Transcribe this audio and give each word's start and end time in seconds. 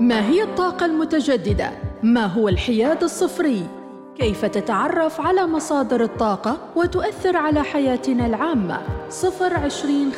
ما 0.00 0.28
هي 0.28 0.42
الطاقة 0.42 0.86
المتجددة؟ 0.86 1.70
ما 2.02 2.26
هو 2.26 2.48
الحياد 2.48 3.02
الصفري؟ 3.02 3.66
كيف 4.16 4.44
تتعرف 4.44 5.20
على 5.20 5.46
مصادر 5.46 6.02
الطاقة 6.02 6.58
وتؤثر 6.76 7.36
على 7.36 7.62
حياتنا 7.62 8.26
العامة؟ 8.26 8.80
صفر 9.10 9.54
عشرين 9.54 10.12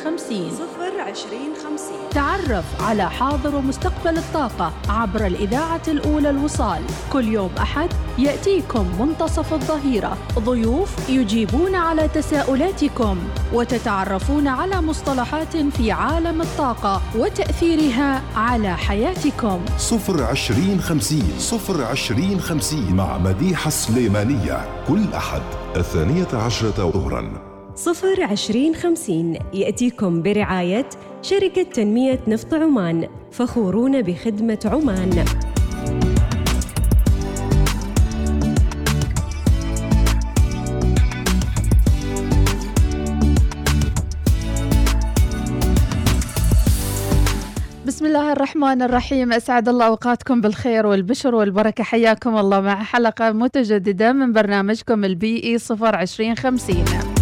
خمسين 1.03 1.15
صفر 1.15 1.27
عشرين 1.27 1.53
خمسين. 1.63 2.09
تعرف 2.11 2.81
على 2.81 3.09
حاضر 3.09 3.55
ومستقبل 3.55 4.17
الطاقة 4.17 4.73
عبر 4.89 5.25
الإذاعة 5.25 5.81
الأولى 5.87 6.29
الوصال. 6.29 6.81
كل 7.13 7.27
يوم 7.27 7.49
أحد 7.61 7.89
يأتيكم 8.17 8.85
منتصف 8.99 9.53
الظهيرة. 9.53 10.17
ضيوف 10.39 11.09
يجيبون 11.09 11.75
على 11.75 12.07
تساؤلاتكم 12.07 13.17
وتتعرفون 13.53 14.47
على 14.47 14.81
مصطلحات 14.81 15.57
في 15.57 15.91
عالم 15.91 16.41
الطاقة 16.41 17.01
وتأثيرها 17.15 18.21
على 18.35 18.77
حياتكم. 18.77 19.59
صفر 19.77 20.23
عشرين 20.23 20.81
خمسين 20.81 21.33
صفر 21.39 21.83
عشرين 21.83 22.39
خمسين 22.39 22.95
مع 22.95 23.17
مديحة 23.17 23.69
سليمانية. 23.69 24.85
كل 24.87 25.13
أحد 25.13 25.41
الثانية 25.75 26.27
عشرة 26.33 26.91
ظهراً. 26.91 27.52
صفر 27.75 28.23
عشرين 28.23 28.75
خمسين 28.75 29.39
يأتيكم 29.53 30.21
برعاية 30.21 30.89
شركة 31.21 31.63
تنمية 31.63 32.19
نفط 32.27 32.53
عمان 32.53 33.07
فخورون 33.31 34.01
بخدمة 34.01 34.59
عمان. 34.65 35.25
بسم 47.87 48.05
الله 48.05 48.31
الرحمن 48.31 48.81
الرحيم. 48.81 49.33
أسعد 49.33 49.69
الله 49.69 49.85
أوقاتكم 49.85 50.41
بالخير 50.41 50.85
والبشر 50.85 51.35
والبركة. 51.35 51.83
حياكم 51.83 52.37
الله 52.37 52.61
مع 52.61 52.83
حلقة 52.83 53.31
متجددة 53.31 54.13
من 54.13 54.33
برنامجكم 54.33 55.03
البي 55.03 55.43
اي 55.43 55.57
02050 55.57 57.12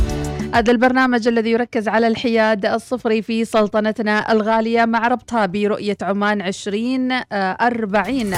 هذا 0.53 0.71
البرنامج 0.71 1.27
الذي 1.27 1.52
يركز 1.52 1.88
على 1.88 2.07
الحياد 2.07 2.66
الصفري 2.66 3.21
في 3.21 3.45
سلطنتنا 3.45 4.31
الغالية 4.31 4.85
مع 4.85 5.07
ربطها 5.07 5.45
برؤية 5.45 5.97
عمان 6.02 6.41
2040 6.41 8.33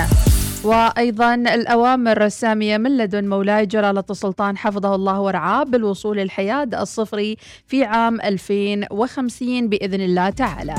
وأيضا 0.64 1.36
الأوامر 1.36 2.26
السامية 2.26 2.78
من 2.78 2.98
لدن 2.98 3.30
مولاي 3.30 3.66
جلالة 3.66 4.04
السلطان 4.10 4.58
حفظه 4.58 4.96
الله 4.96 5.22
ورعاه 5.22 5.64
بالوصول 5.64 6.20
الحياد 6.20 6.76
الصفري 6.76 7.38
في 7.68 7.84
عام 7.84 8.22
2050 8.22 9.70
بإذن 9.70 10.02
الله 10.02 10.30
تعالى. 10.30 10.76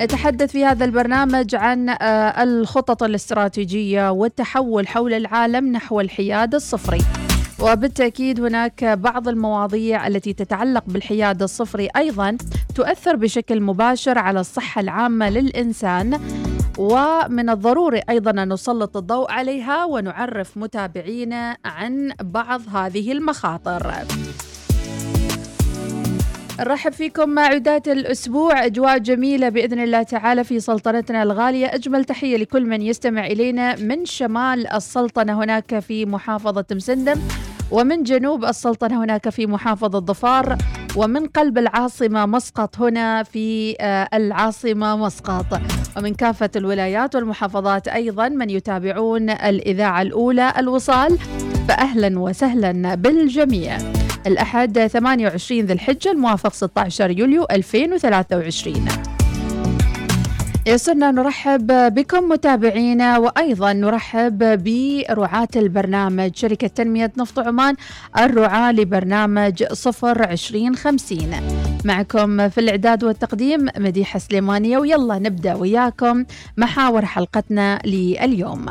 نتحدث 0.00 0.52
في 0.52 0.64
هذا 0.64 0.84
البرنامج 0.84 1.54
عن 1.54 1.88
آه، 1.88 2.42
الخطط 2.42 3.02
الاستراتيجية 3.02 4.10
والتحول 4.10 4.88
حول 4.88 5.14
العالم 5.14 5.72
نحو 5.72 6.00
الحياد 6.00 6.54
الصفري. 6.54 7.25
وبالتأكيد 7.62 8.40
هناك 8.40 8.84
بعض 8.84 9.28
المواضيع 9.28 10.06
التي 10.06 10.32
تتعلق 10.32 10.84
بالحياد 10.86 11.42
الصفري 11.42 11.88
أيضا 11.96 12.36
تؤثر 12.74 13.16
بشكل 13.16 13.60
مباشر 13.60 14.18
على 14.18 14.40
الصحة 14.40 14.80
العامة 14.80 15.30
للإنسان 15.30 16.20
ومن 16.78 17.50
الضروري 17.50 18.00
أيضا 18.10 18.30
أن 18.30 18.52
نسلط 18.52 18.96
الضوء 18.96 19.30
عليها 19.30 19.84
ونعرف 19.84 20.56
متابعينا 20.56 21.56
عن 21.64 22.12
بعض 22.22 22.62
هذه 22.76 23.12
المخاطر. 23.12 23.92
نرحب 26.60 26.92
فيكم 26.92 27.28
مع 27.28 27.42
عدات 27.42 27.88
الأسبوع 27.88 28.64
أجواء 28.66 28.98
جميلة 28.98 29.48
بإذن 29.48 29.80
الله 29.80 30.02
تعالى 30.02 30.44
في 30.44 30.60
سلطنتنا 30.60 31.22
الغالية 31.22 31.66
أجمل 31.66 32.04
تحية 32.04 32.36
لكل 32.36 32.66
من 32.66 32.82
يستمع 32.82 33.26
إلينا 33.26 33.76
من 33.76 34.04
شمال 34.04 34.66
السلطنة 34.66 35.42
هناك 35.42 35.78
في 35.78 36.06
محافظة 36.06 36.64
مسندم 36.72 37.20
ومن 37.70 38.02
جنوب 38.02 38.44
السلطنة 38.44 39.04
هناك 39.04 39.28
في 39.28 39.46
محافظة 39.46 40.00
ظفار 40.00 40.56
ومن 40.96 41.26
قلب 41.26 41.58
العاصمة 41.58 42.26
مسقط 42.26 42.80
هنا 42.80 43.22
في 43.22 43.76
آه، 43.80 44.08
العاصمة 44.14 44.96
مسقط. 44.96 45.60
ومن 45.96 46.14
كافة 46.14 46.50
الولايات 46.56 47.14
والمحافظات 47.14 47.88
أيضا 47.88 48.28
من 48.28 48.50
يتابعون 48.50 49.30
الإذاعة 49.30 50.02
الأولى 50.02 50.52
الوصال. 50.58 51.18
فأهلا 51.68 52.18
وسهلا 52.18 52.94
بالجميع. 52.94 53.78
الأحد 54.26 54.86
28 54.86 55.60
ذي 55.60 55.72
الحجة 55.72 56.10
الموافق 56.10 56.52
16 56.52 57.10
يوليو 57.10 57.46
2023 57.50 59.15
يسرنا 60.66 61.10
نرحب 61.10 61.94
بكم 61.94 62.28
متابعينا 62.28 63.18
وأيضا 63.18 63.72
نرحب 63.72 64.38
برعاة 64.64 65.48
البرنامج 65.56 66.36
شركة 66.36 66.66
تنمية 66.66 67.12
نفط 67.18 67.38
عمان 67.38 67.74
الرعاة 68.18 68.72
لبرنامج 68.72 69.64
صفر 69.72 70.28
عشرين 70.28 70.76
خمسين 70.76 71.30
معكم 71.84 72.48
في 72.48 72.60
الإعداد 72.60 73.04
والتقديم 73.04 73.66
مديحة 73.78 74.18
سليمانية 74.18 74.78
ويلا 74.78 75.18
نبدأ 75.18 75.54
وياكم 75.54 76.24
محاور 76.56 77.04
حلقتنا 77.04 77.78
لليوم. 77.84 78.66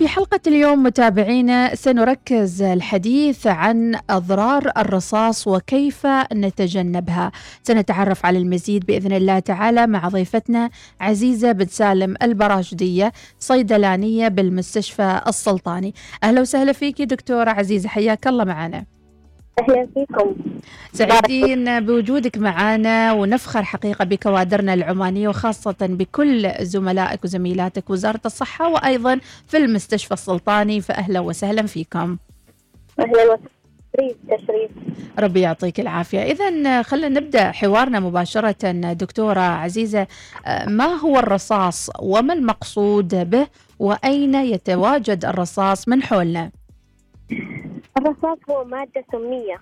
في 0.00 0.08
حلقة 0.08 0.40
اليوم 0.46 0.82
متابعينا 0.82 1.74
سنركز 1.74 2.62
الحديث 2.62 3.46
عن 3.46 3.98
أضرار 4.10 4.70
الرصاص 4.76 5.48
وكيف 5.48 6.06
نتجنبها. 6.32 7.32
سنتعرف 7.62 8.26
على 8.26 8.38
المزيد 8.38 8.86
بإذن 8.86 9.12
الله 9.12 9.38
تعالى 9.38 9.86
مع 9.86 10.08
ضيفتنا 10.08 10.70
عزيزة 11.00 11.52
بن 11.52 11.66
سالم 11.66 12.14
البراشدية 12.22 13.12
صيدلانية 13.38 14.28
بالمستشفى 14.28 15.20
السلطاني. 15.26 15.94
أهلا 16.24 16.40
وسهلا 16.40 16.72
فيك 16.72 17.02
دكتورة 17.02 17.50
عزيزة 17.50 17.88
حياك 17.88 18.26
الله 18.26 18.44
معنا. 18.44 18.84
أهلا 19.58 19.88
فيكم. 19.94 20.34
سعيدين 20.92 21.80
بوجودك 21.86 22.38
معنا 22.38 23.12
ونفخر 23.12 23.62
حقيقة 23.62 24.04
بكوادرنا 24.04 24.74
العمانية 24.74 25.28
وخاصة 25.28 25.76
بكل 25.80 26.52
زملائك 26.60 27.24
وزميلاتك 27.24 27.90
وزارة 27.90 28.20
الصحة 28.26 28.68
وأيضا 28.68 29.20
في 29.46 29.56
المستشفى 29.56 30.14
السلطاني 30.14 30.80
فأهلا 30.80 31.20
وسهلا 31.20 31.62
فيكم. 31.62 32.16
أهلا 33.00 33.22
وسهلا. 33.22 33.40
تشريف. 34.28 34.70
ربي 35.18 35.40
يعطيك 35.40 35.80
العافية. 35.80 36.22
إذا 36.22 36.82
خلينا 36.82 37.20
نبدأ 37.20 37.50
حوارنا 37.52 38.00
مباشرة 38.00 38.70
دكتورة 38.92 39.40
عزيزة. 39.40 40.06
ما 40.66 40.84
هو 40.84 41.18
الرصاص؟ 41.18 41.90
وما 42.00 42.32
المقصود 42.34 43.30
به؟ 43.30 43.46
وأين 43.78 44.34
يتواجد 44.34 45.24
الرصاص 45.24 45.88
من 45.88 46.02
حولنا؟ 46.02 46.50
الرصاص 47.98 48.38
هو 48.50 48.64
مادة 48.64 49.04
سمية. 49.12 49.60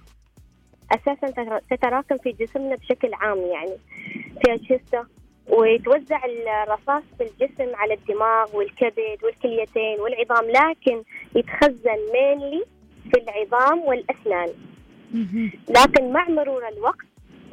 أساسا 0.92 1.60
تتراكم 1.70 2.16
في 2.18 2.32
جسمنا 2.32 2.74
بشكل 2.74 3.14
عام 3.14 3.38
يعني. 3.38 3.76
في 4.14 4.52
أجهزة 4.52 5.06
ويتوزع 5.48 6.20
الرصاص 6.24 7.02
في 7.18 7.24
الجسم 7.24 7.74
على 7.74 7.94
الدماغ 7.94 8.56
والكبد 8.56 9.18
والكليتين 9.24 10.00
والعظام 10.00 10.44
لكن 10.50 11.02
يتخزن 11.34 11.98
مينلي 12.12 12.64
في 13.10 13.20
العظام 13.20 13.80
والأسنان. 13.80 14.48
لكن 15.68 16.12
مع 16.12 16.28
مرور 16.28 16.68
الوقت 16.68 17.06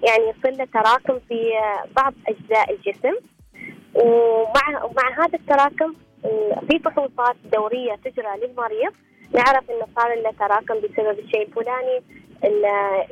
يعني 0.04 0.30
يصير 0.30 0.52
له 0.52 0.66
تراكم 0.66 1.20
في 1.30 1.52
بعض 1.96 2.14
أجزاء 2.28 2.74
الجسم. 2.74 3.16
ومع 3.94 4.90
مع 4.98 5.26
هذا 5.26 5.40
التراكم 5.40 5.94
في 6.70 6.80
فحوصات 6.80 7.36
دورية 7.54 7.96
تجرى 7.96 8.38
للمريض 8.38 8.94
نعرف 9.34 9.70
إنه 9.72 9.88
صار 9.96 10.16
له 10.16 10.32
تراكم 10.32 10.76
بسبب 10.80 11.20
الشيء 11.20 11.42
الفلاني 11.48 12.02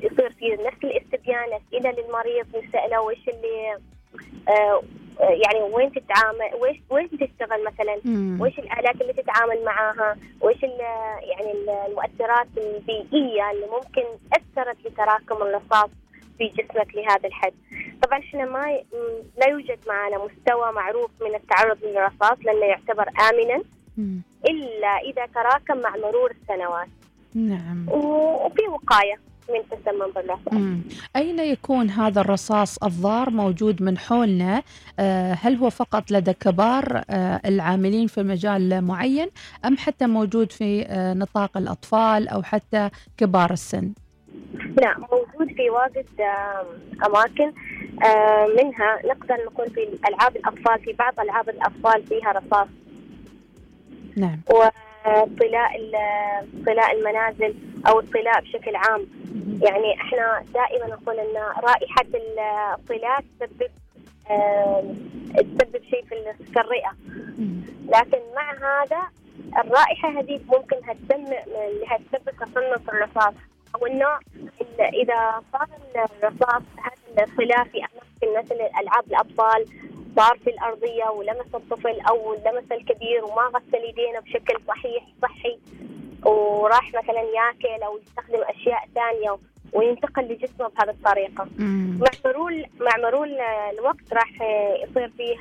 يصير 0.01 0.29
في 0.39 0.57
نفس 0.65 0.83
الاستبيان 0.83 1.45
اسئله 1.53 1.91
للمريض 1.91 2.45
نسأله 2.55 3.01
وش 3.01 3.29
اللي 3.29 3.77
آه 4.49 4.83
يعني 5.19 5.59
وين 5.59 5.91
تتعامل 5.91 6.55
ويش 6.61 6.77
وين 6.89 7.09
تشتغل 7.09 7.63
مثلا؟ 7.65 7.95
وش 8.41 8.59
الآلات 8.59 9.01
اللي 9.01 9.13
تتعامل 9.13 9.63
معاها؟ 9.65 10.17
وش 10.41 10.63
يعني 10.63 11.51
المؤثرات 11.87 12.47
البيئية 12.57 13.51
اللي 13.51 13.65
ممكن 13.71 14.03
أثرت 14.33 14.77
لتراكم 14.85 15.35
الرصاص 15.41 15.89
في 16.37 16.47
جسمك 16.47 16.95
لهذا 16.95 17.27
الحد؟ 17.27 17.53
طبعا 18.03 18.19
إحنا 18.19 18.45
ما 18.45 18.79
لا 19.37 19.47
يوجد 19.47 19.79
معنا 19.87 20.17
مستوى 20.17 20.71
معروف 20.71 21.11
من 21.21 21.35
التعرض 21.35 21.77
للرصاص 21.83 22.37
لأنه 22.45 22.65
يعتبر 22.65 23.05
امنا. 23.29 23.63
إلا 24.49 24.97
إذا 25.05 25.25
تراكم 25.25 25.81
مع 25.81 25.95
مرور 25.97 26.31
السنوات. 26.31 26.87
نعم. 27.35 27.89
وفي 27.89 28.61
وقاية 28.69 29.19
من 29.49 29.59
تسمم 29.71 30.11
بالرصاص 30.15 30.53
أين 31.15 31.39
يكون 31.39 31.89
هذا 31.89 32.21
الرصاص 32.21 32.83
الضار 32.83 33.29
موجود 33.29 33.81
من 33.81 33.97
حولنا؟ 33.97 34.63
آه، 34.99 35.33
هل 35.33 35.55
هو 35.55 35.69
فقط 35.69 36.11
لدى 36.11 36.33
كبار 36.33 37.03
آه، 37.09 37.41
العاملين 37.45 38.07
في 38.07 38.23
مجال 38.23 38.81
معين 38.81 39.29
أم 39.65 39.77
حتى 39.77 40.07
موجود 40.07 40.51
في 40.51 40.85
آه، 40.87 41.13
نطاق 41.13 41.57
الأطفال 41.57 42.27
أو 42.27 42.43
حتى 42.43 42.89
كبار 43.17 43.51
السن؟ 43.51 43.93
لا 44.81 44.97
موجود 44.97 45.55
في 45.55 45.69
واجد 45.69 46.05
أماكن 47.05 47.53
منها 48.57 48.99
نقدر 49.05 49.45
نقول 49.45 49.69
في 49.69 49.99
ألعاب 50.09 50.35
الأطفال 50.35 50.79
في 50.85 50.93
بعض 50.93 51.19
ألعاب 51.19 51.49
الأطفال 51.49 52.03
فيها 52.07 52.31
رصاص. 52.31 52.67
نعم. 54.17 54.39
وطلاء 54.49 55.71
طلاء 56.65 56.91
المنازل 56.99 57.55
أو 57.87 57.99
الطلاء 57.99 58.41
بشكل 58.41 58.75
عام. 58.75 59.05
يعني 59.61 59.93
إحنا 60.01 60.43
دائما 60.53 60.87
نقول 60.95 61.19
إن 61.19 61.35
رائحة 61.63 62.05
الطلاء 62.79 63.23
تسبب 63.39 63.71
تسبب 65.33 65.83
شيء 65.89 66.05
في 66.05 66.15
ال- 66.15 66.45
في 66.53 66.59
الرئة. 66.59 66.91
مم. 67.37 67.61
لكن 67.87 68.19
مع 68.35 68.51
هذا 68.53 69.01
الرائحة 69.65 70.09
هذه 70.19 70.39
ممكن 70.47 70.75
هتسمع 70.83 71.37
انها 71.47 71.97
تسبب 71.97 72.31
تصنف 72.39 72.89
الرصاص. 72.89 73.33
أو 73.75 73.85
إنه 73.85 74.07
إذا 74.79 75.41
صار 75.53 75.67
الرصاص 75.95 76.61
هذا 76.77 77.23
الطلاء 77.23 77.63
في 77.63 77.77
أماكن 77.77 78.39
مثل 78.39 78.55
ألعاب 78.81 79.03
الأطفال 79.07 79.65
صار 80.15 80.37
في 80.43 80.49
الأرضية 80.49 81.05
ولمس 81.09 81.55
الطفل 81.55 81.99
أو 82.09 82.33
لمس 82.33 82.71
الكبير 82.71 83.25
وما 83.25 83.41
غسل 83.41 83.83
يدينه 83.89 84.19
بشكل 84.19 84.57
صحيح 84.67 85.03
صحي 85.21 85.59
وراح 86.25 86.87
مثلا 86.93 87.21
ياكل 87.21 87.83
أو 87.83 87.97
يستخدم 87.97 88.41
أشياء 88.43 88.87
ثانية 88.95 89.37
وينتقل 89.73 90.21
لجسمه 90.23 90.67
بهذه 90.67 90.89
الطريقة. 90.89 91.47
مم. 91.57 91.99
مع 92.01 92.09
مرور 92.31 92.51
مع 92.79 92.97
مرور 93.09 93.27
الوقت 93.79 94.13
راح 94.13 94.31
يصير 94.83 95.09
فيه 95.17 95.35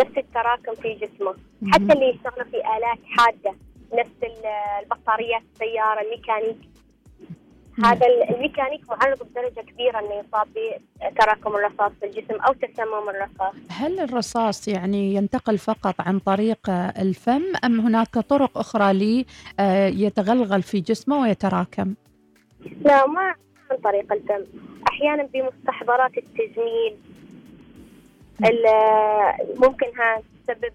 نفس 0.00 0.18
التراكم 0.18 0.74
في 0.74 0.94
جسمه 0.94 1.34
مم. 1.62 1.72
حتى 1.72 1.92
اللي 1.92 2.08
يشتغلوا 2.08 2.44
في 2.50 2.56
آلات 2.56 2.98
حادة 3.18 3.54
نفس 3.94 4.10
ال- 4.22 4.46
البطاريات 4.82 5.42
السيارة 5.54 6.00
الميكانيك 6.00 6.56
هذا 7.84 8.06
ال- 8.06 8.34
الميكانيك 8.34 8.80
معرض 8.90 9.18
بدرجة 9.22 9.60
كبيرة 9.60 9.98
إنه 9.98 10.14
يصاب 10.14 10.48
بتراكم 11.12 11.56
الرصاص 11.56 11.92
في 12.00 12.06
الجسم 12.06 12.40
أو 12.40 12.52
تسمم 12.52 13.08
الرصاص. 13.08 13.54
هل 13.70 14.00
الرصاص 14.00 14.68
يعني 14.68 15.14
ينتقل 15.14 15.58
فقط 15.58 15.94
عن 16.00 16.18
طريق 16.18 16.70
الفم 17.00 17.42
أم 17.64 17.80
هناك 17.80 18.18
طرق 18.18 18.58
أخرى 18.58 18.92
لي 18.92 19.26
آه، 19.60 19.86
يتغلغل 19.88 20.62
في 20.62 20.80
جسمه 20.80 21.20
ويتراكم؟ 21.22 21.94
لا 22.80 23.06
ما 23.06 23.34
عن 23.70 23.76
طريق 23.84 24.12
الفم. 24.12 24.44
أحيانا 24.90 25.22
بمستحضرات 25.22 26.10
التجميل. 26.18 26.96
ال- 28.44 29.56
ممكن 29.56 29.86
ها 29.86 30.22
تسبب 30.46 30.72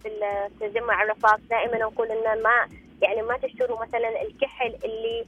تجمع 0.59 1.03
الرصاص. 1.03 1.39
دائما 1.49 1.77
نقول 1.77 2.07
ان 2.07 2.44
ما 2.44 2.67
يعني 3.01 3.21
ما 3.21 3.38
تشتروا 3.38 3.81
مثلا 3.81 4.21
الكحل 4.21 4.75
اللي 4.85 5.25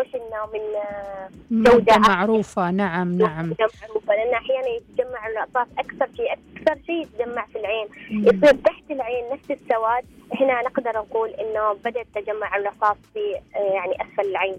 مش 0.00 0.14
إنه 0.14 0.46
من 0.54 0.60
آه، 0.76 1.28
مادة 1.50 1.92
أعلى. 1.92 2.02
معروفة. 2.08 2.70
نعم 2.70 3.18
نعم. 3.18 3.46
جودة 3.46 3.68
معروفة 3.82 4.14
لأن 4.14 4.34
أحيانا 4.34 4.68
يتجمع 4.68 5.26
الرصاص 5.28 5.66
أكثر 5.78 6.08
شيء 6.16 6.32
أكثر 6.32 6.82
شيء 6.86 7.02
يتجمع 7.02 7.46
في 7.46 7.58
العين. 7.58 7.86
يصير 8.10 8.54
تحت 8.64 8.82
العين 8.90 9.24
نفس 9.32 9.50
السواد. 9.50 10.04
هنا 10.40 10.62
نقدر 10.62 10.92
نقول 10.92 11.30
إنه 11.30 11.72
بدا 11.72 12.04
تجمع 12.14 12.56
الرصاص 12.56 12.96
في 13.14 13.40
آه، 13.56 13.58
يعني 13.58 13.92
أسفل 14.02 14.30
العين. 14.30 14.56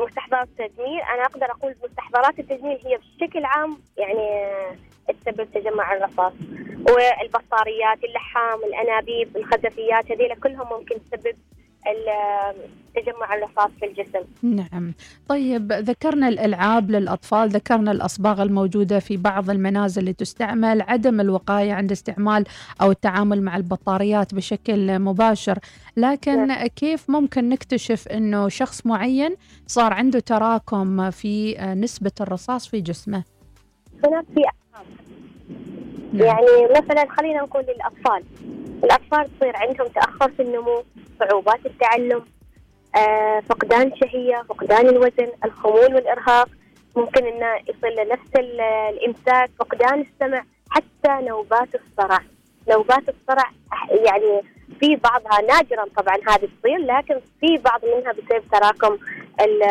مستحضرات 0.00 0.48
التجميل 0.60 1.00
أنا 1.00 1.22
أقدر 1.24 1.46
أقول 1.50 1.74
مستحضرات 1.84 2.38
التجميل 2.38 2.78
هي 2.86 2.98
بشكل 2.98 3.44
عام 3.44 3.78
يعني 3.98 4.44
آه، 4.44 4.76
تسبب 5.12 5.48
تجمع 5.54 5.92
الرصاص. 5.96 6.32
والبطاريات 6.78 8.04
اللحام 8.04 8.58
الأنابيب 8.64 9.36
الخزفيات 9.36 10.12
هذيلا 10.12 10.34
كلهم 10.34 10.68
ممكن 10.78 10.94
تسبب 11.04 11.36
تجمع 12.94 13.34
الرصاص 13.34 13.70
في 13.80 13.86
الجسم 13.86 14.20
نعم. 14.42 14.92
طيب 15.28 15.72
ذكرنا 15.72 16.28
الألعاب 16.28 16.90
للأطفال 16.90 17.48
ذكرنا 17.48 17.92
الأصباغ 17.92 18.42
الموجودة 18.42 18.98
في 18.98 19.16
بعض 19.16 19.50
المنازل 19.50 20.00
اللي 20.00 20.12
تستعمل 20.12 20.82
عدم 20.82 21.20
الوقاية 21.20 21.72
عند 21.72 21.92
استعمال 21.92 22.44
أو 22.80 22.90
التعامل 22.90 23.42
مع 23.42 23.56
البطاريات 23.56 24.34
بشكل 24.34 24.98
مباشر. 24.98 25.58
لكن 25.96 26.66
كيف 26.66 27.10
ممكن 27.10 27.48
نكتشف 27.48 28.08
أنه 28.08 28.48
شخص 28.48 28.86
معين 28.86 29.36
صار 29.66 29.92
عنده 29.92 30.20
تراكم 30.20 31.10
في 31.10 31.54
نسبة 31.76 32.12
الرصاص 32.20 32.68
في 32.68 32.80
جسمه؟ 32.80 33.24
هناك 34.04 34.24
في 34.34 34.42
نعم. 36.12 36.26
يعني 36.26 36.64
مثلا 36.76 37.06
خلينا 37.10 37.42
نقول 37.42 37.62
للأطفال 37.62 38.22
الأطفال 38.84 39.38
تصير 39.38 39.56
عندهم 39.56 39.88
تأخر 39.88 40.30
في 40.30 40.42
النمو 40.42 40.82
صعوبات 41.20 41.66
التعلم 41.66 42.24
آه، 42.96 43.40
فقدان 43.40 43.92
الشهيه 43.92 44.42
فقدان 44.48 44.88
الوزن 44.88 45.28
الخمول 45.44 45.94
والإرهاق 45.94 46.48
ممكن 46.96 47.26
انه 47.26 47.54
يصير 47.68 47.90
له 47.96 48.04
نفس 48.12 48.36
ال- 48.36 48.60
الإمساك 48.60 49.50
فقدان 49.58 50.00
السمع 50.00 50.44
حتى 50.70 51.26
نوبات 51.28 51.68
الصرع 51.74 52.18
نوبات 52.70 53.02
الصرع 53.08 53.50
يعني 54.06 54.40
في 54.80 54.96
بعضها 54.96 55.40
نادرا 55.40 55.84
طبعا 55.96 56.14
هذه 56.28 56.48
تصير 56.62 56.78
لكن 56.78 57.20
في 57.40 57.56
بعض 57.56 57.80
منها 57.84 58.12
بسبب 58.12 58.42
تراكم 58.52 58.98
ال- 59.40 59.62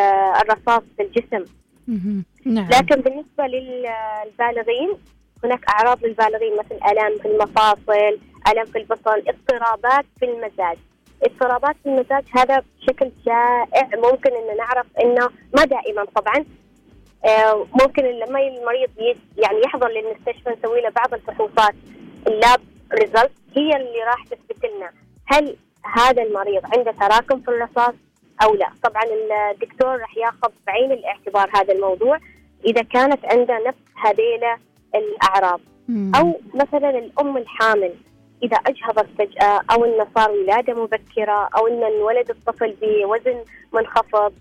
الرصاص 0.42 0.82
في 0.96 1.02
الجسم. 1.02 1.44
نعم 2.44 2.68
لكن 2.68 3.00
بالنسبة 3.00 3.44
للبالغين 3.46 4.94
هناك 5.44 5.60
أعراض 5.68 6.04
للبالغين 6.04 6.52
مثل 6.58 6.74
ألم 6.90 7.18
في 7.18 7.28
المفاصل 7.28 8.18
ألم 8.48 8.64
في 8.72 8.78
البطن 8.78 9.22
اضطرابات 9.28 10.04
في 10.18 10.24
المزاج. 10.24 10.76
اضطرابات 11.22 11.76
في 11.82 11.88
المزاج 11.88 12.24
هذا 12.34 12.62
بشكل 12.80 13.10
شائع 13.26 13.88
ممكن 13.94 14.30
إن 14.30 14.56
نعرف 14.56 14.86
إنه 15.04 15.30
ما 15.56 15.64
دائما 15.64 16.04
طبعا. 16.04 16.44
آه، 17.24 17.66
ممكن 17.82 18.02
لما 18.02 18.40
المريض 18.40 18.90
يعني 19.36 19.60
يحضر 19.64 19.88
للمستشفى 19.88 20.50
نسوي 20.50 20.80
له 20.80 20.90
بعض 20.90 21.14
الفحوصات. 21.14 21.74
ال 22.26 22.35
lab 22.35 22.60
result 22.92 23.32
هي 23.56 23.76
اللي 23.76 24.02
راح 24.06 24.24
تثبت 24.24 24.64
لنا 24.64 24.90
هل 25.26 25.56
هذا 25.84 26.22
المريض 26.22 26.62
عنده 26.76 26.92
تراكم 26.92 27.40
في 27.40 27.48
الرصاص 27.48 27.94
أو 28.42 28.54
لا. 28.54 28.68
طبعا 28.82 29.02
الدكتور 29.50 30.00
راح 30.00 30.16
ياخذ 30.16 30.52
بعين 30.66 30.92
الاعتبار 30.92 31.50
هذا 31.54 31.72
الموضوع. 31.72 32.18
إذا 32.66 32.82
كانت 32.82 33.24
عنده 33.24 33.58
نفس 33.66 33.78
هذيله 34.04 34.56
الأعراض 34.94 35.60
مم. 35.88 36.12
أو 36.14 36.40
مثلا 36.54 36.98
الأم 36.98 37.36
الحامل 37.36 37.94
إذا 38.42 38.56
أجهضت 38.56 39.06
فجأة 39.18 39.60
أو 39.70 39.84
إنه 39.84 40.06
صار 40.14 40.30
ولادة 40.30 40.82
مبكرة 40.82 41.48
أو 41.56 41.66
ان 41.66 41.84
انولد 41.84 42.30
الطفل 42.30 42.76
بوزن 42.82 43.44
منخفض 43.72 44.32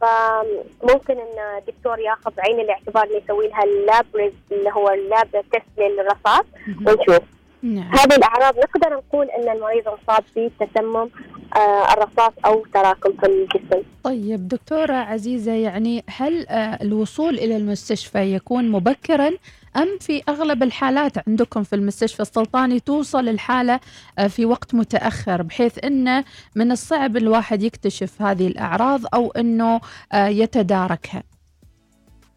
فممكن 0.00 1.14
إن 1.14 1.58
الدكتور 1.58 1.98
ياخذ 1.98 2.32
عين 2.38 2.60
الاعتبار 2.60 3.04
اللي 3.04 3.22
يسوي 3.24 3.48
لها 3.48 3.64
ال 3.64 3.81
lab 3.81 4.32
اللي 4.52 4.70
هو 4.72 4.88
ال 4.90 4.99
lab 4.99 5.28
test 5.32 5.78
للرصاص. 5.78 6.44
ونشوف 6.86 7.24
نعم 7.62 7.90
هذه 7.92 8.16
الأعراض 8.16 8.58
نقدر 8.58 8.96
نقول 8.96 9.30
إن 9.30 9.48
المريض 9.48 9.88
انصاب 9.88 10.24
بتسمم 10.36 11.08
آه، 11.56 11.92
الرصاص 11.92 12.32
أو 12.46 12.64
تراكم 12.74 13.12
في 13.12 13.26
الجسم 13.26 13.82
طيب 14.04 14.48
دكتورة 14.48 14.92
عزيزة 14.92 15.52
يعني 15.52 16.04
هل 16.08 16.46
آه، 16.48 16.78
الوصول 16.82 17.34
إلى 17.34 17.56
المستشفى 17.56 18.34
يكون 18.34 18.70
مبكرا 18.70 19.30
أم 19.76 19.98
في 20.00 20.22
أغلب 20.28 20.62
الحالات 20.62 21.28
عندكم 21.28 21.62
في 21.62 21.72
المستشفى 21.76 22.20
السلطاني 22.20 22.80
توصل 22.80 23.28
الحالة 23.28 23.80
آه، 24.18 24.26
في 24.26 24.46
وقت 24.46 24.74
متأخر 24.74 25.42
بحيث 25.42 25.84
أنه 25.84 26.24
من 26.56 26.72
الصعب 26.72 27.16
الواحد 27.16 27.62
يكتشف 27.62 28.22
هذه 28.22 28.46
الأعراض 28.46 29.00
أو 29.14 29.30
أنه 29.30 29.80
آه، 30.12 30.26
يتداركها. 30.26 31.22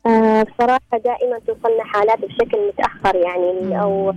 آه، 0.05 0.43
بصراحة 0.43 0.97
دائما 1.05 1.39
توصلنا 1.47 1.83
حالات 1.83 2.19
بشكل 2.19 2.67
متأخر 2.67 3.15
يعني 3.15 3.81
أو 3.81 4.13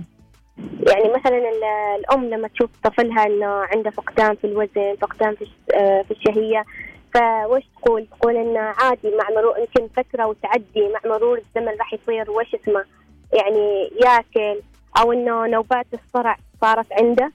يعني 0.87 1.09
مثلا 1.19 1.37
ال- 1.37 1.99
الأم 1.99 2.25
لما 2.29 2.47
تشوف 2.47 2.69
طفلها 2.83 3.25
إنه 3.25 3.45
عنده 3.47 3.89
فقدان 3.89 4.35
في 4.35 4.47
الوزن 4.47 4.95
فقدان 5.01 5.35
في 5.35 5.41
الش- 5.41 6.05
في 6.07 6.11
الشهية 6.11 6.65
فوش 7.13 7.63
تقول؟ 7.81 8.07
تقول 8.19 8.35
إنه 8.35 8.59
عادي 8.59 9.09
مع 9.17 9.29
مرور 9.35 9.55
يمكن 9.59 9.87
فترة 10.03 10.25
وتعدي 10.27 10.89
مع 10.93 10.99
مرور 11.15 11.37
الزمن 11.37 11.71
راح 11.79 11.93
يصير 11.93 12.31
وش 12.31 12.55
اسمه؟ 12.55 12.83
يعني 13.33 13.91
ياكل 14.05 14.61
أو 14.97 15.13
إنه 15.13 15.47
نوبات 15.47 15.85
الصرع 15.93 16.37
صارت 16.61 16.87
عنده 16.91 17.31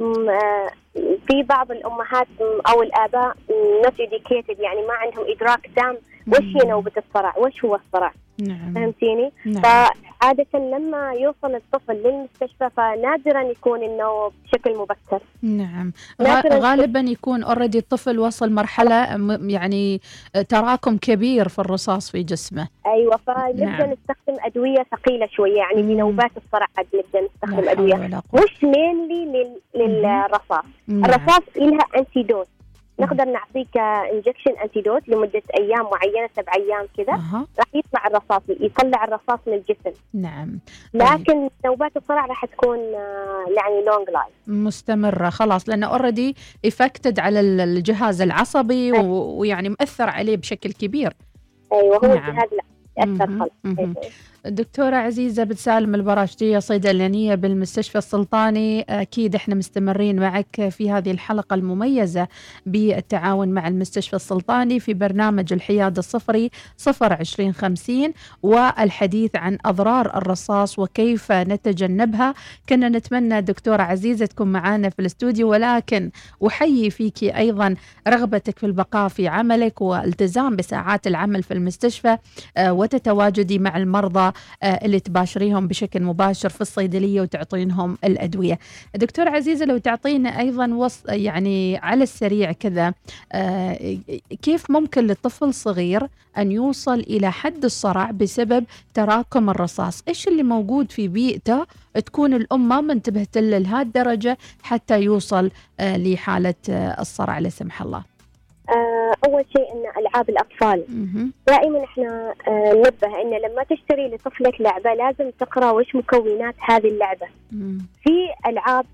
آه، 0.00 0.70
في 1.28 1.42
بعض 1.42 1.70
الأمهات 1.70 2.26
أو 2.68 2.82
الآباء 2.82 3.36
نوت 3.84 3.94
educated 3.94 4.60
يعني 4.60 4.86
ما 4.86 4.94
عندهم 4.94 5.24
إدراك 5.30 5.70
تام 5.76 5.98
وش 6.28 6.62
هي 6.62 6.70
نوبة 6.70 6.92
الصرع؟ 6.96 7.34
وش 7.38 7.64
هو 7.64 7.74
الصرع؟ 7.74 8.12
نعم 8.48 8.74
فهمتيني؟ 8.74 9.32
نعم 9.46 9.62
فعادة 9.62 10.46
لما 10.54 11.12
يوصل 11.12 11.54
الطفل 11.54 11.94
للمستشفى 11.94 12.70
فنادرا 12.76 13.42
يكون 13.42 13.82
إنه 13.82 14.30
بشكل 14.44 14.76
مبكر. 14.76 15.20
نعم 15.42 15.92
غالبا 16.52 17.00
يكون 17.00 17.42
already 17.42 17.78
الطفل 17.78 18.18
وصل 18.18 18.52
مرحلة 18.52 18.94
يعني 19.42 20.00
تراكم 20.48 20.96
كبير 20.96 21.48
في 21.48 21.58
الرصاص 21.58 22.10
في 22.10 22.22
جسمه 22.22 22.68
أيوه 22.86 23.16
فنبدا 23.26 23.64
نعم. 23.64 23.90
نستخدم 23.90 24.36
أدوية 24.44 24.86
ثقيلة 24.90 25.28
شوية 25.32 25.56
يعني 25.58 25.82
مم. 25.82 25.88
بنوبات 25.88 26.30
الصرع 26.36 26.66
عاد 26.78 26.86
نبدا 26.94 27.28
نستخدم 27.28 27.68
قوة 27.68 28.22
مش 28.34 28.64
mainly 28.64 29.24
لل... 29.24 29.60
للرصاص، 29.74 30.64
نعم. 30.88 31.04
الرصاص 31.04 31.42
لها 31.56 31.86
antidote 31.96 32.48
نقدر 33.00 33.24
نعطيك 33.24 33.76
injection 34.12 34.50
antidote 34.64 35.08
لمدة 35.08 35.42
أيام 35.58 35.84
معينة 35.92 36.28
سبع 36.36 36.52
أيام 36.56 36.86
كذا 36.96 37.12
أها. 37.12 37.46
راح 37.58 37.66
يطلع 37.74 38.06
الرصاص 38.06 38.42
يطلع 38.48 39.04
الرصاص 39.04 39.38
من 39.46 39.52
الجسم 39.54 39.98
نعم 40.14 40.58
لكن 40.94 41.48
نوبات 41.66 41.96
الصرع 41.96 42.26
راح 42.26 42.44
تكون 42.44 42.78
آه، 42.78 43.44
يعني 43.56 43.84
long 43.86 44.10
life 44.10 44.34
مستمرة 44.46 45.30
خلاص 45.30 45.68
لأنه 45.68 45.86
already 45.86 46.36
affected 46.66 47.18
على 47.18 47.40
ال- 47.40 47.60
الجهاز 47.60 48.22
العصبي 48.22 48.92
و- 48.92 49.38
ويعني 49.40 49.68
مؤثر 49.68 50.10
عليه 50.10 50.36
بشكل 50.36 50.72
كبير 50.72 51.12
أيوه 51.72 51.96
هو 51.96 52.14
نعم. 52.14 52.28
الجهاز 52.30 52.48
لا 52.52 53.06
مهم. 53.06 53.38
خلاص. 53.38 53.50
أيوة. 53.78 53.94
دكتورة 54.46 54.96
عزيزة 54.96 55.44
بن 55.44 55.54
سالم 55.54 55.94
البراشدية 55.94 56.58
صيدلانية 56.58 57.34
بالمستشفى 57.34 57.98
السلطاني؟ 57.98 58.80
أكيد 58.88 59.34
إحنا 59.34 59.54
مستمرين 59.54 60.20
معك 60.20 60.68
في 60.70 60.90
هذه 60.90 61.10
الحلقة 61.10 61.54
المميزة 61.54 62.28
بالتعاون 62.66 63.48
مع 63.48 63.68
المستشفى 63.68 64.16
السلطاني 64.16 64.80
في 64.80 64.94
برنامج 64.94 65.52
الحياد 65.52 65.98
الصفري 65.98 66.50
صفر 66.76 67.12
عشرين 67.12 67.52
خمسين 67.52 68.12
والحديث 68.42 69.36
عن 69.36 69.58
أضرار 69.64 70.16
الرصاص 70.16 70.78
وكيف 70.78 71.32
نتجنبها. 71.32 72.34
كنا 72.68 72.88
نتمنى 72.88 73.40
دكتورة 73.40 73.82
عزيزة 73.82 74.26
تكون 74.26 74.52
معنا 74.52 74.88
في 74.88 74.98
الاستوديو 74.98 75.50
ولكن 75.50 76.10
أحيي 76.46 76.90
فيك 76.90 77.24
أيضا 77.24 77.74
رغبتك 78.08 78.58
في 78.58 78.66
البقاء 78.66 79.08
في 79.08 79.28
عملك 79.28 79.80
والتزام 79.80 80.56
بساعات 80.56 81.06
العمل 81.06 81.42
في 81.42 81.54
المستشفى 81.54 82.18
آه، 82.56 82.72
وتتواجدي 82.72 83.58
مع 83.58 83.76
المرضى 83.76 84.31
آه، 84.62 84.84
اللي 84.84 85.00
تباشريهم 85.00 85.68
بشكل 85.68 86.02
مباشر 86.02 86.48
في 86.48 86.60
الصيدلية 86.60 87.20
وتعطينهم 87.20 87.98
الأدوية. 88.04 88.58
دكتور 88.94 89.28
عزيزة 89.28 89.64
لو 89.64 89.78
تعطينا 89.78 90.40
أيضا 90.40 90.74
وص 90.74 91.02
يعني 91.08 91.76
على 91.76 92.02
السريع 92.02 92.52
كذا 92.52 92.94
آه، 93.32 93.98
كيف 94.42 94.70
ممكن 94.70 95.06
لطفل 95.06 95.54
صغير 95.54 96.08
أن 96.38 96.52
يوصل 96.52 97.00
إلى 97.00 97.32
حد 97.32 97.64
الصرع 97.64 98.10
بسبب 98.10 98.64
تراكم 98.94 99.50
الرصاص؟ 99.50 100.02
إيش 100.08 100.28
اللي 100.28 100.42
موجود 100.42 100.92
في 100.92 101.08
بيئته 101.08 101.66
تكون 102.06 102.34
الام 102.34 102.68
ما 102.68 102.80
منتبهت 102.80 103.38
له 103.38 103.58
لهالدرجه 103.58 104.38
حتى 104.62 105.00
يوصل 105.02 105.50
آه، 105.80 105.96
لحالة 105.96 106.54
الصرع 106.68 107.38
لا 107.38 107.48
سمح 107.48 107.82
الله. 107.82 108.11
آه، 108.68 109.12
أول 109.28 109.44
شيء 109.56 109.72
إن 109.72 110.02
ألعاب 110.02 110.28
الأطفال. 110.30 110.84
دائما 111.46 111.84
إحنا 111.84 112.34
آه، 112.48 112.72
ننبه 112.72 113.20
إن 113.22 113.30
لما 113.30 113.62
تشتري 113.62 114.08
لطفلك 114.08 114.60
لعبة 114.60 114.94
لازم 114.94 115.30
تقرأ 115.30 115.70
وش 115.70 115.94
مكونات 115.94 116.54
هذه 116.60 116.88
اللعبة. 116.88 117.26
في 118.04 118.28
ألعاب 118.46 118.86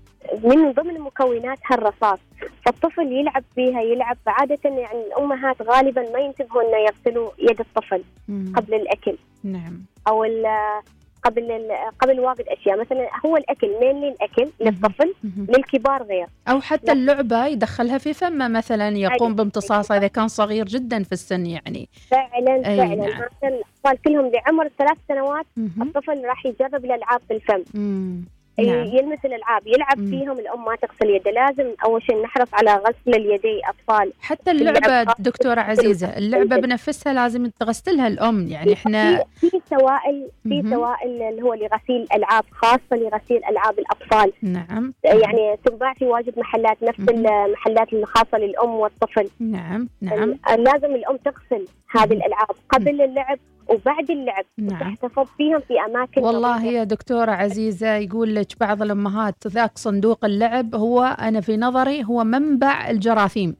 من 0.43 0.71
ضمن 0.71 0.99
مكوناتها 0.99 1.75
الرصاص 1.75 2.19
فالطفل 2.65 3.11
يلعب 3.11 3.43
فيها 3.55 3.81
يلعب 3.81 4.17
عادة 4.27 4.69
يعني 4.69 5.01
الأمهات 5.07 5.61
غالبا 5.61 6.01
ما 6.13 6.19
ينتبهوا 6.19 6.61
أنه 6.61 6.77
يغسلوا 6.77 7.31
يد 7.39 7.59
الطفل. 7.59 8.03
قبل 8.55 8.73
الأكل 8.73 9.17
نعم 9.43 9.81
أو 10.07 10.23
قبل 11.23 11.51
ال- 11.51 11.71
قبل 11.99 12.19
واجد 12.19 12.45
أشياء 12.47 12.79
مثلا 12.79 13.09
هو 13.25 13.37
الأكل 13.37 13.67
مين 13.81 14.03
الأكل 14.03 14.49
للطفل. 14.59 15.13
للكبار 15.49 16.03
غير 16.03 16.27
أو 16.47 16.61
حتى. 16.61 16.91
اللعبة 16.91 17.45
يدخلها 17.47 17.97
في 17.97 18.13
فمه 18.13 18.47
مثلا 18.47 18.89
يقوم. 18.89 19.35
بامتصاصها 19.35 19.97
إذا 19.97 20.07
كان 20.07 20.27
صغير 20.27 20.65
جدا 20.65 21.03
في 21.03 21.11
السن 21.11 21.45
يعني 21.45 21.89
فعلا 22.11 22.63
فعلا 22.63 22.95
نعم. 22.95 23.09
هذا 23.09 23.27
الأطفال 23.43 24.01
كلهم 24.05 24.31
لعمر 24.31 24.69
ثلاث 24.77 24.97
سنوات. 25.07 25.45
الطفل 25.57 26.25
راح 26.25 26.45
يجرب 26.45 26.85
الألعاب 26.85 27.21
في 27.27 27.33
الفم 27.33 27.63
نعم. 28.67 28.85
يلمس 28.85 29.25
الألعاب 29.25 29.67
يلعب 29.67 29.99
مم. 29.99 30.09
فيهم 30.09 30.39
الأم 30.39 30.65
ما 30.65 30.75
تغسل 30.75 31.09
يده 31.09 31.31
لازم 31.31 31.73
أول 31.85 32.03
شيء 32.03 32.21
نحرص 32.23 32.47
على 32.53 32.71
غسل 32.75 33.15
اليدين 33.19 33.61
أطفال 33.65 34.13
حتى 34.21 34.51
اللعبة 34.51 35.13
دكتورة 35.19 35.61
عزيزة 35.61 36.07
اللعبة. 36.17 36.57
بنفسها 36.57 37.13
لازم 37.13 37.49
تغسلها 37.59 38.07
الأم 38.07 38.47
يعني 38.47 38.73
إحنا 38.73 39.23
في 39.39 39.49
سوائل 39.69 40.29
في. 40.43 40.69
سوائل 40.69 41.21
اللي 41.21 41.41
هو 41.41 41.53
لغسيل 41.53 42.01
الالعاب 42.01 42.43
خاصة 42.51 42.79
لغسيل 42.91 43.45
ألعاب 43.49 43.79
الأطفال. 43.79 44.31
نعم. 44.41 44.93
يعني 45.03 45.57
تنباع 45.65 45.93
في 45.93 46.05
واجد 46.05 46.39
محلات 46.39 46.83
نفس 46.83 46.99
مهم. 46.99 47.09
المحلات 47.27 47.93
الخاصة 47.93 48.37
للأم 48.37 48.69
والطفل. 48.69 49.29
نعم 49.39 49.89
نعم. 50.01 50.35
لازم 50.57 50.95
الأم 50.95 51.17
تغسل 51.17 51.65
هذه 51.91 52.13
الألعاب. 52.13 52.47
قبل 52.69 53.01
اللعب 53.01 53.39
وبعد 53.69 54.11
اللعب 54.11 54.45
نعم. 54.57 54.79
تحتفظ 54.79 55.27
فيهم 55.37 55.59
في 55.59 55.73
أماكن 55.89 56.23
والله 56.23 56.55
نظيفة. 56.55 56.71
يا 56.71 56.83
دكتورة 56.83 57.31
عزيزة 57.31 57.95
يقول 57.95 58.35
لك 58.35 58.59
بعض 58.59 58.81
الأمهات 58.81 59.47
ذاك 59.47 59.77
صندوق 59.77 60.25
اللعب 60.25 60.75
هو 60.75 61.03
أنا 61.03 61.41
في 61.41 61.57
نظري 61.57 62.03
هو 62.03 62.23
منبع 62.23 62.89
الجراثيم. 62.89 63.55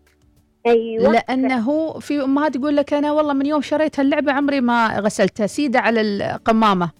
أيوه. 0.68 1.12
لأنه 1.12 2.00
في 2.00 2.24
أمهات 2.24 2.58
تقول 2.58 2.76
لك 2.76 2.94
أنا 2.94 3.12
والله 3.12 3.34
من 3.34 3.46
يوم 3.46 3.62
شريت 3.62 4.00
هاللعبه 4.00 4.32
عمري 4.32 4.62
ما 4.62 5.00
غسلتها 5.00 5.48
سيدة 5.48 5.80
على 5.80 6.02
القمامة 6.02 6.92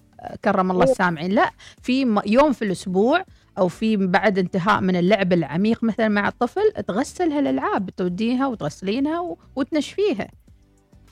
كرم 0.44 0.70
الله 0.70 0.82
أيوة. 0.82 0.92
السامعين. 0.92 1.32
لا 1.32 1.50
في 1.82 2.22
يوم 2.26 2.52
في 2.52 2.64
الأسبوع 2.64 3.24
أو 3.58 3.68
في 3.68 3.96
بعد 3.96 4.38
انتهاء 4.38 4.80
من 4.80 4.96
اللعب 4.96 5.32
العميق 5.32 5.84
مثلا 5.84 6.08
مع 6.08 6.28
الطفل 6.28 6.72
تغسل 6.88 7.32
هالالعاب 7.32 7.90
توديها 7.90 8.46
وتغسلينها 8.46 9.36
وتنشفيها. 9.56 10.28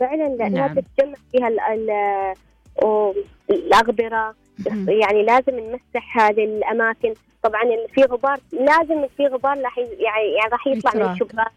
فعلا 0.01 0.29
لا 0.29 0.49
نعم. 0.49 0.75
تتجمع 0.75 1.15
فيها 1.33 1.49
ال- 1.49 1.61
ال- 1.61 2.35
و- 2.85 3.13
الأغبرة. 3.51 4.35
يعني 4.89 5.23
لازم 5.23 5.59
نمسح 5.61 6.19
هذه 6.19 6.45
الأماكن 6.45 7.15
طبعا 7.43 7.63
في 7.95 8.03
غبار 8.03 8.39
لازم 8.53 9.07
في 9.17 9.27
غبار 9.27 9.61
راح 9.63 9.79
يعني 9.79 10.33
يعني 10.33 10.51
راح 10.53 10.67
يطلع 10.67 10.91
من. 10.95 11.13
الشباك. 11.13 11.51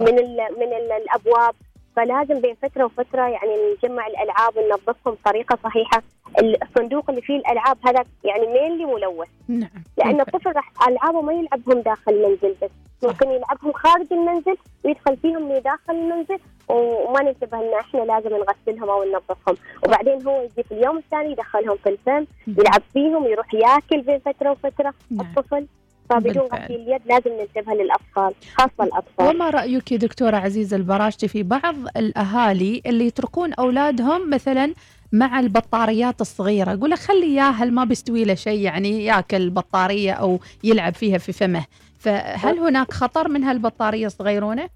من 0.00 0.18
ال 0.18 0.36
من 0.58 0.72
ال 0.72 0.92
الأبواب 0.92 1.54
فلازم 2.02 2.40
بين 2.40 2.54
فترة 2.62 2.84
وفترة 2.84 3.22
يعني 3.28 3.50
نجمع 3.84 4.06
الألعاب 4.06 4.56
وننظفهم 4.56 5.14
بطريقة 5.14 5.58
صحيحة. 5.64 6.02
ال- 6.38 6.62
الصندوق 6.62 7.10
اللي 7.10 7.22
فيه 7.22 7.36
الألعاب 7.36 7.76
هذا 7.86 8.04
يعني 8.24 8.46
مينلي 8.46 8.84
ملوث 8.84 9.28
نعم. 9.48 9.70
لأن. 9.96 10.20
الطفل 10.20 10.52
راح 10.56 10.88
ألعابه 10.88 11.20
ما 11.20 11.32
يلعبهم 11.32 11.80
داخل 11.80 12.12
المنزل 12.12 12.54
بس. 12.62 12.70
ممكن 13.02 13.28
يلعبهم 13.30 13.72
خارج 13.72 14.12
المنزل 14.12 14.56
ويدخل 14.84 15.16
فيهم 15.16 15.48
من 15.48 15.60
داخل 15.60 15.94
المنزل 15.94 16.38
وما 16.68 17.22
ننتبه 17.22 17.58
ان 17.60 17.74
إحنا 17.80 18.00
لازم 18.00 18.28
نغسلهم 18.36 18.90
أو 18.90 19.04
ننظفهم. 19.04 19.56
وبعدين 19.86 20.26
هو 20.26 20.42
يجي 20.42 20.62
في 20.62 20.72
اليوم 20.72 20.98
الثاني 20.98 21.32
يدخلهم 21.32 21.76
في 21.76 21.88
الفم 21.88 22.26
يلعب 22.46 22.82
فيهم 22.92 23.24
يروح 23.26 23.54
ياكل 23.54 24.00
بين 24.00 24.18
فترة 24.18 24.50
وفترة 24.50 24.94
نعم. 25.10 25.26
الطفل. 25.26 25.66
فبدون. 26.10 26.48
غسيل 26.52 26.76
اليد 26.76 27.00
لازم 27.06 27.30
ننتبه 27.30 27.72
للأطفال 27.74 28.34
خاصة 28.56 28.84
الأطفال. 28.84 29.26
وما 29.26 29.50
رأيك 29.50 29.92
يا 29.92 29.96
دكتورة 29.96 30.36
عزيزة 30.36 30.76
البراشتي 30.76 31.28
في 31.28 31.42
بعض 31.42 31.74
الأهالي 31.96 32.82
اللي 32.86 33.06
يتركون 33.06 33.52
أولادهم 33.52 34.30
مثلا 34.30 34.74
مع 35.12 35.40
البطاريات 35.40 36.20
الصغيرة؟ 36.20 36.72
يقول 36.72 36.90
لك 36.90 36.98
خلي 36.98 37.34
ياهل 37.34 37.72
ما 37.72 37.84
بيستوي 37.84 38.24
له 38.24 38.34
شيء؟ 38.34 38.60
يعني 38.60 39.04
يأكل 39.04 39.50
بطارية 39.50 40.12
أو 40.12 40.38
يلعب 40.64 40.94
فيها 40.94 41.18
في 41.18 41.32
فمه. 41.32 41.64
فهل 41.98 42.58
هناك 42.58 42.92
خطر 42.92 43.28
من 43.28 43.44
هالبطارية 43.44 44.06
الصغيرونة؟ 44.06 44.68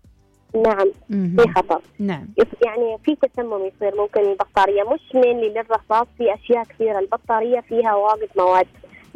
نعم. 0.54 0.90
في 1.10 1.52
خطر. 1.56 1.80
نعم. 1.98 2.28
يعني 2.64 2.98
في 3.04 3.16
تسمم 3.16 3.58
يصير 3.66 4.00
ممكن 4.00 4.20
البطارية 4.20 4.82
مش 4.82 5.00
مينلي 5.14 5.48
للرصاص 5.48 6.06
في 6.18 6.34
أشياء 6.34 6.64
كثيرة 6.64 6.98
البطارية 6.98 7.60
فيها 7.60 7.94
واجد 7.94 8.28
مواد 8.36 8.66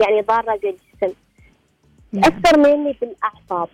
يعني 0.00 0.22
ضارة 0.22 0.56
للجسم 2.12 2.30
نعم 2.30 2.92
بالاعصاب 3.00 3.68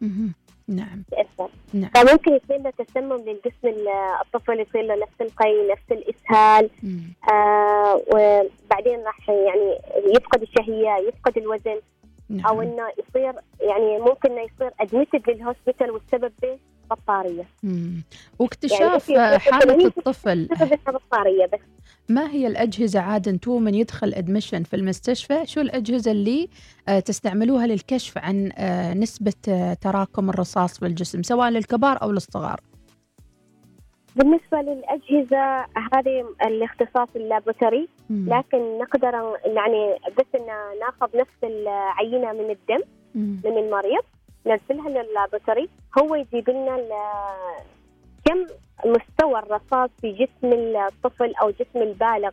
مهم. 0.00 0.34
نعم. 0.68 1.02
تاثر 1.10 1.50
نعم. 1.74 1.90
فممكن 1.94 2.32
يصير 2.36 2.56
له 2.62 2.70
تسمم 2.70 3.12
للجسم 3.12 3.68
ال- 3.68 3.88
الطفل 4.24 4.60
يصير 4.60 4.82
له 4.82 4.94
نفس 4.94 5.20
القي 5.20 5.68
نفس 5.72 5.92
الإسهال. 5.92 6.70
مم. 6.82 7.00
آه 7.32 8.02
وبعدين 8.12 9.00
راح 9.06 9.28
يعني 9.30 9.78
يفقد 10.16 10.42
الشهية 10.42 10.96
يفقد 11.08 11.38
الوزن. 11.38 11.80
نعم. 12.30 12.46
أو 12.46 12.62
إنه 12.62 12.82
يصير 12.98 13.32
يعني 13.60 13.98
ممكن 13.98 14.30
إنه 14.32 14.40
يصير 14.40 14.70
admitted 14.80 15.30
لل 15.30 15.42
hospital 15.42 15.90
والسبب 15.90 16.32
به. 16.42 16.58
بطارية. 16.90 17.44
مم. 17.62 18.02
واكتشاف 18.38 19.08
يعني 19.08 19.38
في- 19.80 19.86
الطفل. 19.86 20.48
بطارية 20.86 21.46
بس. 21.46 21.60
ما 22.08 22.30
هي 22.30 22.46
الأجهزة؟ 22.46 23.00
عادة 23.00 23.36
تو 23.36 23.58
من 23.58 23.74
يدخل 23.74 24.14
admission 24.14 24.62
في 24.62 24.76
المستشفى. 24.76 25.46
شو 25.46 25.60
الأجهزة 25.60 26.10
اللي 26.10 26.48
آه، 26.88 27.00
تستعملوها 27.00 27.66
للكشف 27.66 28.18
عن 28.18 28.52
آه، 28.58 28.94
نسبة 28.94 29.32
آه، 29.48 29.74
تراكم 29.74 30.30
الرصاص 30.30 30.78
في 30.78 30.86
الجسم 30.86 31.22
سواء 31.22 31.48
للكبار 31.50 32.02
أو 32.02 32.10
للصغار؟ 32.12 32.60
بالنسبة 34.16 34.58
للأجهزة 34.60 35.60
هذه 35.94 36.24
الاختصاص 36.46 37.08
ال 37.16 37.23
laboratory 37.23 37.88
مم. 38.10 38.26
لكن 38.34 38.78
نقدر 38.78 39.36
يعني 39.44 39.94
بس 40.18 40.40
إن 40.40 40.46
ناخذ 40.80 41.16
نفس 41.18 41.44
العينة 41.44 42.32
من 42.32 42.50
الدم 42.50 42.84
مم. 43.14 43.40
من 43.44 43.58
المريض. 43.58 44.02
نرسلها 44.46 44.88
لل 44.88 45.01
laboratory 45.01 45.68
هو 45.98 46.14
يجيب 46.14 46.50
لنا 46.50 46.76
كم 48.24 48.46
مستوى 48.84 49.38
الرصاص 49.38 49.90
في 50.00 50.12
جسم 50.12 50.52
الطفل 50.52 51.34
أو 51.42 51.50
جسم 51.50 51.82
البالغ. 51.82 52.30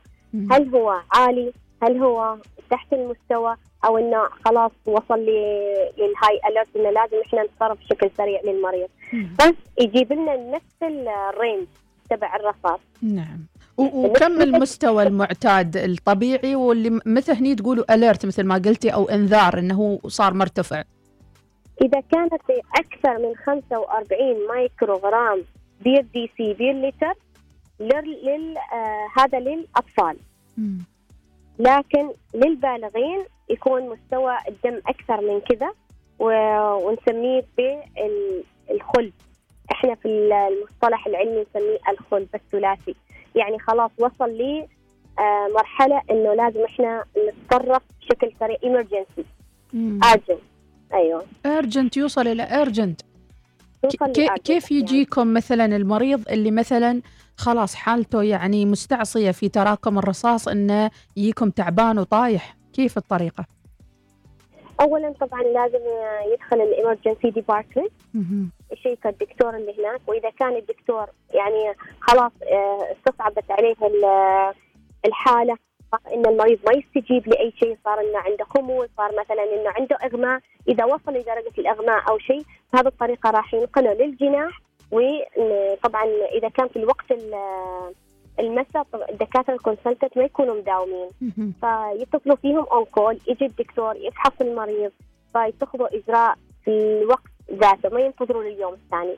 هل 0.51 0.75
هو 0.75 1.01
عالي؟ 1.12 1.53
هل 1.84 1.98
هو 1.98 2.38
تحت 2.72 2.93
المستوى؟ 2.93 3.55
أو 3.86 3.98
إنه 3.98 4.24
خلاص 4.46 4.72
وصل 4.86 5.20
لل 5.19 6.39
high 6.50 6.61
alert 6.61 6.75
إنه 6.75 6.89
لازم 6.89 7.17
إحنا 7.25 7.43
نتصرف 7.43 7.77
بشكل 7.79 8.10
سريع 8.17 8.41
للمريض. 8.46 8.88
بس 9.13 9.53
يجيب 9.82 10.13
لنا 10.13 10.36
نفس 10.36 10.75
ال 10.83 10.97
range 10.97 11.67
تبع 12.10 12.36
الرصاص. 12.36 12.79
نعم. 13.01 13.39
وكم 13.77 14.41
المستوى 14.41 15.03
المعتاد 15.03 15.77
الطبيعي؟ 15.77 16.55
واللي 16.55 16.89
م- 16.89 17.00
متى 17.05 17.32
هني 17.32 17.55
تقولوا 17.55 17.93
alert 17.93 18.25
مثل 18.25 18.43
ما 18.43 18.55
قلتي 18.55 18.89
أو 18.89 19.05
انذار 19.10 19.60
إنه 19.60 20.00
صار 20.08 20.34
مرتفع. 20.34 20.84
إذا 21.81 22.01
كانت 22.11 22.33
أكثر 22.75 23.17
من 23.17 23.35
45 23.35 24.47
مايكروغرام 24.47 25.43
per 25.81 26.01
دي 26.13 26.31
سي 26.37 26.53
per 26.53 26.73
لتر 26.73 27.13
لل. 27.79 28.57
آه 28.57 29.07
هذا 29.17 29.39
للأطفال 29.39 30.17
مم. 30.57 30.77
لكن 31.59 32.09
للبالغين 32.33 33.25
يكون 33.49 33.89
مستوى 33.89 34.37
الدم 34.47 34.81
أكثر 34.87 35.21
من 35.21 35.39
كذا 35.41 35.71
ونسميه 36.19 37.45
بالخلب 37.57 39.13
إحنا 39.71 39.95
في 39.95 40.07
المصطلح 40.07 41.07
العلمي 41.07 41.45
نسميه 41.49 41.77
الخلب 41.89 42.27
الثلاثي 42.35 42.95
يعني 43.35 43.59
خلاص 43.59 43.91
وصل 43.97 44.29
لي 44.37 44.67
آه، 45.19 45.47
مرحلة 45.55 46.01
إنه 46.11 46.33
لازم 46.33 46.63
إحنا 46.63 47.03
نتصرف 47.17 47.83
بشكل 48.01 48.31
سريع 48.39 48.57
emergency 48.57 49.23
مم. 49.73 49.99
أيوه 50.93 51.23
أرجنت 51.45 51.97
يوصل 51.97 52.27
إلى 52.27 52.45
لurgent 52.47 53.05
كيف 54.43 54.71
يعني. 54.71 54.83
يجيكم 54.83 55.33
مثلا 55.33 55.65
المريض 55.65 56.29
اللي 56.29 56.51
مثلا 56.51 57.01
خلاص 57.38 57.75
حالته 57.75 58.23
يعني 58.23 58.65
مستعصية 58.65 59.31
في 59.31 59.50
تراكم 59.50 59.97
الرصاص 60.00 60.47
إنه 60.47 60.91
يجيكم 61.17 61.50
تعبان 61.50 62.00
وطايح 62.00 62.55
كيف 62.73 62.97
الطريقة؟ 62.97 63.45
اولا 64.81 65.13
طبعا 65.21 65.43
لازم 65.43 65.79
يدخل 66.33 66.62
ال 66.62 66.68
emergency 66.68 67.29
department. 67.29 67.91
يشيك 68.71 69.07
الدكتور 69.07 69.55
اللي 69.55 69.73
هناك 69.79 70.01
وإذا 70.07 70.29
كان 70.29 70.55
الدكتور 70.55 71.05
يعني 71.33 71.75
خلاص 72.01 72.31
آه، 72.51 72.88
استصعبت 72.97 73.51
عليه 73.51 73.75
ال- 73.81 74.53
الحالة 75.05 75.57
صار 75.93 76.13
إن 76.13 76.25
المريض 76.25 76.59
ما 76.67 76.73
يستجيب 76.73 77.27
لأي 77.27 77.51
شيء 77.59 77.77
صار 77.85 78.00
إنه 78.01 78.17
عنده 78.19 78.45
خمول 78.45 78.88
صار 78.97 79.12
مثلا 79.19 79.43
إنه 79.43 79.69
عنده 79.79 79.95
أغماء 80.03 80.39
إذا 80.69 80.85
وصل 80.85 81.12
لدرجة 81.13 81.53
الأغماء 81.57 82.09
أو 82.09 82.17
شيء 82.19 82.41
بهذه 82.73 82.88
الطريقة 82.88 83.29
راح 83.29 83.53
ينقله 83.53 83.93
للجناح 83.93 84.62
وطبعا 84.91 86.03
إذا 86.38 86.50
كان 86.50 86.67
في 86.67 86.75
الوقت 86.75 87.12
ال- 87.12 87.93
المساء 88.39 88.85
الدكاترة 89.09 89.53
ال 89.53 89.59
consultant 89.59 90.17
ما 90.17 90.23
يكونوا 90.23 90.55
مداومين. 90.55 91.09
فيتصلوا 91.62 92.35
فيهم 92.35 92.65
اون 92.71 92.85
كول 92.85 93.17
يجي 93.27 93.45
الدكتور 93.45 93.95
يفحص 93.95 94.41
المريض 94.41 94.91
فيتخذوا 95.33 95.88
إجراء 95.97 96.35
في 96.65 96.71
الوقت 96.71 97.23
ذاته 97.51 97.89
ما 97.89 98.00
ينتظروا 98.01 98.43
لليوم 98.43 98.73
الثاني. 98.73 99.15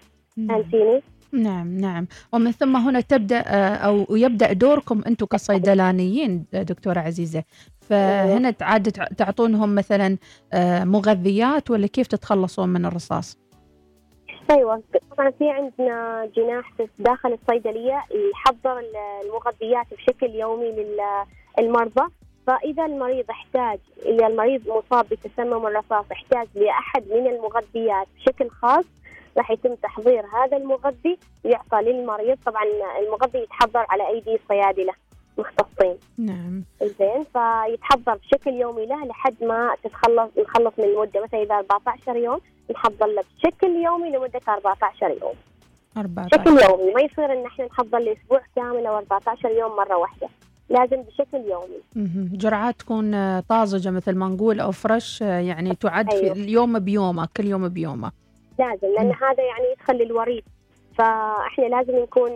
فهمتيني؟ 0.49 1.01
نعم 1.43 1.77
نعم. 1.77 2.07
ومن 2.33 2.51
ثم 2.51 2.75
هنا 2.75 3.01
تبدأ 3.01 3.39
آه، 3.47 3.75
أو 3.75 4.05
يبدأ 4.15 4.53
دوركم 4.53 5.01
أنتم 5.07 5.25
كصيدلانيين 5.25 6.45
دكتورة 6.53 6.99
عزيزة. 6.99 7.43
فهنا 7.89 8.53
عاد 8.61 8.91
تع- 8.91 9.07
تعطونهم 9.17 9.75
مثلا 9.75 10.17
آه، 10.53 10.83
مغذيات 10.83 11.71
ولا 11.71 11.87
كيف 11.87 12.07
تتخلصون 12.07 12.69
من 12.69 12.85
الرصاص؟ 12.85 13.37
أيوه 14.51 14.83
طبعا 15.17 15.31
في 15.31 15.49
عندنا 15.49 16.29
جناح 16.37 16.73
داخل 16.99 17.33
الصيدلية 17.33 18.03
يحضر 18.33 18.81
المغذيات 19.25 19.85
بشكل 19.97 20.29
يومي 20.35 20.73
للمرضى 21.59 22.01
فإذا 22.47 22.85
المريض 22.85 23.25
احتاج 23.29 23.79
إذا 24.05 24.27
المريض 24.27 24.61
مصاب 24.69 25.05
بتسمم 25.11 25.67
الرصاص 25.67 26.05
احتاج 26.11 26.47
لأحد 26.55 27.03
من 27.11 27.27
المغذيات 27.27 28.07
بشكل 28.17 28.49
خاص 28.49 28.85
راح 29.37 29.51
يتم 29.51 29.75
تحضير 29.75 30.23
هذا 30.25 30.57
المغذي 30.57 31.17
ويعطى 31.45 31.81
للمريض. 31.81 32.37
طبعا 32.45 32.63
المغذي 33.05 33.39
يتحضر 33.39 33.85
على 33.89 34.07
أيدي 34.07 34.39
صيادلة 34.49 34.93
مختصين. 35.37 35.95
نعم. 36.17 36.63
زين 36.81 37.23
فيتحضر 37.23 38.15
بشكل 38.15 38.53
يومي 38.53 38.85
له 38.85 39.05
لحد 39.05 39.35
ما 39.43 39.75
تتخلص 39.83 40.29
نخلص 40.37 40.73
من 40.77 40.85
المده 40.85 41.23
مثلا 41.23 41.41
إذا 41.41 41.55
14 41.55 42.15
يوم 42.15 42.39
نحضر 42.71 43.05
له 43.05 43.23
بشكل 43.37 43.67
يومي 43.67 44.09
لمدة 44.09 44.41
14 44.49 45.09
يوم. 45.21 45.33
14 45.97 46.37
بشكل 46.37 46.49
يومي. 46.69 46.93
ما 46.93 47.01
يصير 47.01 47.33
إن 47.33 47.45
إحنا 47.45 47.65
نحضر 47.65 47.99
لأسبوع 47.99 48.41
كامل 48.55 48.85
أو 48.85 48.97
14 48.97 49.49
يوم 49.49 49.75
مرة 49.75 49.97
واحدة. 49.97 50.27
لازم 50.69 51.01
بشكل 51.01 51.37
يومي. 51.37 52.07
جرعات 52.37 52.79
تكون 52.79 53.39
طازجة 53.39 53.89
مثل 53.89 54.15
ما 54.15 54.27
نقول 54.27 54.59
أو 54.59 54.71
fresh 54.71 55.21
يعني 55.21 55.75
تعد 55.75 56.11
في 56.11 56.23
أيوه. 56.23 56.33
اليوم 56.33 56.79
بيومه 56.79 57.27
كل 57.37 57.45
يوم 57.45 57.67
بيومه. 57.67 58.11
لازم 58.59 58.87
لأن. 58.87 59.13
هذا 59.13 59.43
يعني 59.43 59.71
يدخل 59.71 59.93
للوريد 59.93 60.43
فإحنا 60.97 61.65
لازم 61.65 61.95
نكون 61.95 62.31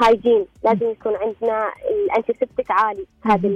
hygiene 0.00 0.46
لازم 0.64 0.90
يكون 0.90 1.12
عندنا 1.16 1.70
ال 1.90 1.97
antiseptic 1.97 2.70
عالي 2.70 3.06
في 3.22 3.28
هذه 3.28 3.46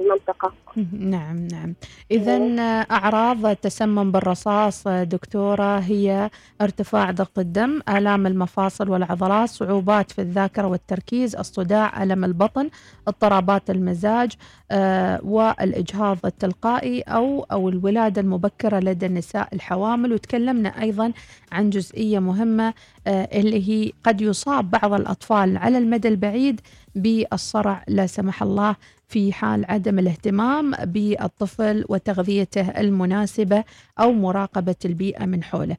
المنطقة. 0.00 0.52
مهم. 0.76 0.88
نعم 1.10 1.46
نعم. 1.46 1.74
اذا 2.10 2.36
آه، 2.36 2.86
أعراض 2.90 3.46
التسمم 3.46 4.12
بالرصاص 4.12 4.86
آه، 4.86 5.02
دكتورة 5.04 5.78
هي 5.78 6.30
ارتفاع 6.60 7.10
ضغط 7.10 7.38
الدم 7.38 7.80
آلام 7.88 8.26
المفاصل 8.26 8.88
والعضلات 8.90 9.48
صعوبات 9.48 10.10
في 10.10 10.20
الذاكرة 10.20 10.66
والتركيز 10.66 11.36
الصداع 11.36 12.02
ألم 12.02 12.24
البطن 12.24 12.70
اضطرابات 13.08 13.70
المزاج 13.70 14.32
آه، 14.70 15.20
والإجهاض 15.24 16.18
التلقائي 16.24 17.00
أو 17.00 17.46
أو 17.52 17.68
الولادة 17.68 18.20
المبكرة 18.20 18.78
لدى 18.78 19.06
النساء 19.06 19.48
الحوامل. 19.52 20.12
وتكلمنا 20.12 20.82
أيضا 20.82 21.12
عن 21.52 21.70
جزئية 21.70 22.18
مهمة 22.18 22.68
آه، 22.68 22.74
اللي 23.06 23.68
هي 23.68 23.92
قد 24.04 24.20
يصاب 24.20 24.70
بعض 24.70 24.92
الأطفال 24.92 25.56
على 25.56 25.78
المدى 25.78 26.08
البعيد 26.08 26.60
بالصرع 26.94 27.84
لا 27.88 28.06
سمح 28.06 28.42
الله 28.42 28.76
في 29.08 29.32
حال 29.32 29.64
عدم 29.68 29.98
الاهتمام 29.98 30.70
بالطفل 30.70 31.84
وتغذيته 31.88 32.68
المناسبة 32.68 33.64
أو 34.00 34.12
مراقبة 34.12 34.76
البيئة 34.84 35.24
من 35.24 35.44
حوله. 35.44 35.76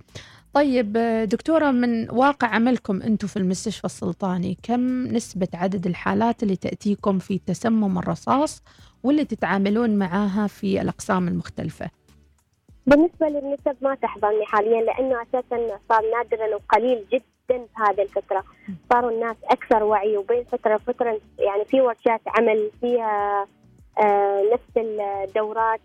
طيب 0.53 0.97
آه، 0.97 1.25
دكتورة 1.25 1.71
من 1.71 2.09
واقع 2.09 2.47
عملكم 2.47 3.01
أنتم 3.01 3.27
في 3.27 3.37
المستشفى 3.37 3.85
السلطاني 3.85 4.57
كم 4.63 5.07
نسبة 5.07 5.47
عدد 5.53 5.87
الحالات 5.87 6.43
اللي 6.43 6.55
تأتيكم 6.55 7.19
في 7.19 7.39
تسمم 7.45 7.97
الرصاص 7.97 8.63
واللي 9.03 9.25
تتعاملون 9.25 9.95
معاها 9.95 10.47
في 10.47 10.81
الأقسام 10.81 11.27
المختلفة؟ 11.27 11.89
بالنسبة 12.87 13.29
للنسب 13.29 13.75
ما 13.81 13.95
تحضرني 13.95 14.45
حاليا 14.45 14.81
لأنه 14.81 15.21
أساسا 15.21 15.79
صار 15.89 16.03
نادرا 16.11 16.55
وقليل 16.55 17.05
جدا 17.11 17.23
في 17.49 17.83
هذه 17.83 18.01
الفترة. 18.01 18.43
صاروا 18.93 19.11
الناس 19.11 19.35
أكثر 19.43 19.83
وعي 19.83 20.17
وبين 20.17 20.43
فترة 20.43 20.75
وفتره 20.75 21.19
يعني 21.39 21.65
في 21.65 21.81
ورشات 21.81 22.21
عمل 22.27 22.71
فيها 22.81 23.47
آه، 23.99 24.43
نفس 24.53 24.77
الدورات 24.77 25.79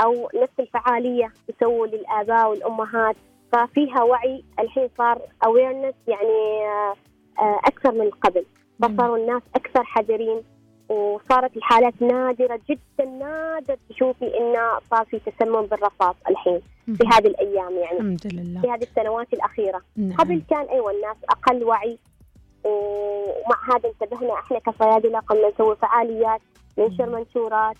أو 0.00 0.30
نفس 0.34 0.52
الفعالية 0.60 1.32
يسووا 1.48 1.86
للآباء 1.86 2.50
والأمهات. 2.50 3.16
ففيها 3.52 4.02
وعي 4.02 4.44
الحين 4.58 4.88
صار 4.98 5.22
اويرنس 5.46 5.94
يعني 6.08 6.66
آه، 6.66 6.94
آه، 7.38 7.60
أكثر 7.64 7.92
من 7.92 8.10
قبل. 8.10 8.44
فصاروا 8.82 9.16
الناس 9.16 9.42
أكثر 9.54 9.84
حذرين. 9.84 10.42
وصارت 10.88 11.56
الحالات 11.56 12.02
نادرة 12.02 12.60
جدا 12.70 13.04
نادر 13.04 13.76
تشوفي 13.90 14.38
انه 14.38 14.78
صار 14.90 15.04
في 15.04 15.18
تسمم 15.18 15.62
بالرصاص 15.62 16.14
الحين 16.28 16.60
في 16.86 17.06
هذه 17.12 17.26
الأيام 17.26 17.72
يعني. 17.72 17.98
الحمد 18.00 18.26
لله. 18.32 18.60
في 18.60 18.70
هذه 18.70 18.82
السنوات 18.82 19.32
الأخيرة. 19.32 19.80
نعم. 19.96 20.16
قبل 20.16 20.42
كان 20.50 20.66
أيوه 20.66 20.90
الناس 20.90 21.16
أقل 21.30 21.64
وعي. 21.64 21.98
ومع 22.64 23.76
هذا 23.76 23.88
انتبهنا 23.88 24.34
إحنا 24.34 24.58
كصيادلة 24.58 25.18
قمنا 25.18 25.48
نسوي 25.48 25.76
فعاليات 25.76 26.40
ننشر 26.78 27.06
منشورات. 27.06 27.76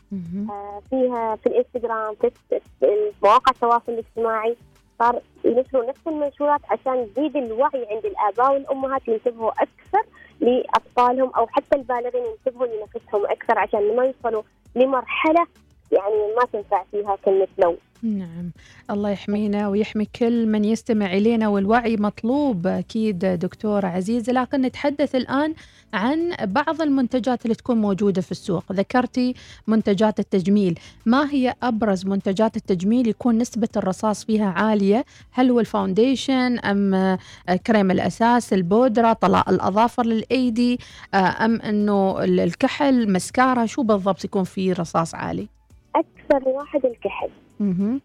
آه، 0.51 0.83
فيها 0.91 1.37
في 1.37 1.47
الإنستغرام 1.47 2.15
في 2.15 3.11
مواقع 3.23 3.53
التواصل 3.53 3.93
الاجتماعي. 3.93 4.57
صار 4.99 5.21
ينشروا 5.45 5.85
نفس 5.85 6.01
المنشورات 6.07 6.61
عشان 6.71 6.97
يزيد 6.99 7.37
الوعي 7.37 7.87
عند 7.91 8.05
الآباء 8.07 8.53
والأمهات 8.53 9.09
ينتبهوا 9.09 9.51
أكثر 9.51 10.03
لاطفالهم 10.41 11.31
أو 11.37 11.47
حتى 11.47 11.77
البالغين 11.77 12.25
ينتبهوا 12.25 12.67
لنفسهم 12.67 13.27
أكثر 13.27 13.59
عشان 13.59 13.97
ما 13.97 14.05
يوصلوا 14.05 14.43
لمرحلة 14.77 15.47
يعني 15.93 16.35
ما 16.37 16.45
تنفع 16.53 16.83
فيها 16.91 17.17
كلمه 17.25 17.49
لو. 17.59 17.77
نعم. 18.03 18.51
الله 18.91 19.11
يحمينا 19.11 19.69
ويحمي 19.69 20.05
كل 20.05 20.47
من 20.47 20.65
يستمع 20.65 21.13
إلينا 21.13 21.49
والوعي 21.49 21.97
مطلوب 21.97 22.67
أكيد 22.67 23.19
دكتورة 23.19 23.87
عزيزة 23.87 24.33
لكن 24.33 24.61
نتحدث 24.61 25.15
الآن 25.15 25.55
عن 25.95 26.35
بعض 26.43 26.83
المنتجات 26.83 27.45
اللي 27.45 27.55
تكون 27.55 27.81
موجودة 27.81 28.23
في 28.23 28.33
السوق. 28.33 28.73
ذكرتي 28.73 29.35
منتجات 29.67 30.21
التجميل. 30.21 30.79
ما 31.07 31.31
هي 31.31 31.55
أبرز 31.63 32.07
منتجات 32.07 32.57
التجميل 32.57 33.09
يكون 33.09 33.39
نسبة 33.39 33.69
الرصاص 33.77 34.25
فيها 34.25 34.47
عالية؟ 34.47 35.05
هل 35.33 35.51
هو 35.51 35.61
الفاونديشن 35.61 36.59
أم 36.59 37.19
كريم 37.67 37.91
الأساس 37.91 38.53
البودرة 38.53 39.13
طلاء 39.13 39.51
الأظافر 39.51 40.07
للأيدي 40.07 40.79
أم 41.15 41.61
أنه 41.61 42.25
الكحل 42.25 43.13
مسكارة؟ 43.13 43.67
شو 43.67 43.83
بالضبط 43.83 44.25
يكون 44.25 44.45
فيه 44.45 44.73
رصاص 44.73 45.15
عالي؟ 45.15 45.49
أكثر 45.97 46.49
واحد 46.49 46.87
الكحل. 46.87 47.31
مهم. 47.65 48.01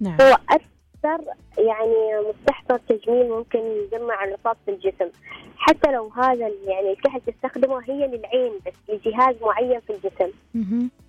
نعم 0.00 0.20
هو 0.20 0.36
أكثر 0.50 1.24
يعني 1.58 2.28
مستحضر 2.28 2.78
تجميل 2.88 3.28
ممكن 3.30 3.58
يجمع 3.58 4.24
الرصاص 4.24 4.56
في 4.64 4.70
الجسم 4.70 5.08
حتى 5.56 5.92
لو 5.92 6.08
هذا 6.08 6.50
يعني 6.66 6.92
الكحل 6.92 7.20
تستخدمه 7.20 7.82
هي 7.84 8.06
للعين 8.06 8.52
بس 8.66 8.72
لجهاز 8.88 9.34
معين 9.42 9.80
في 9.80 9.92
الجسم. 9.92 10.32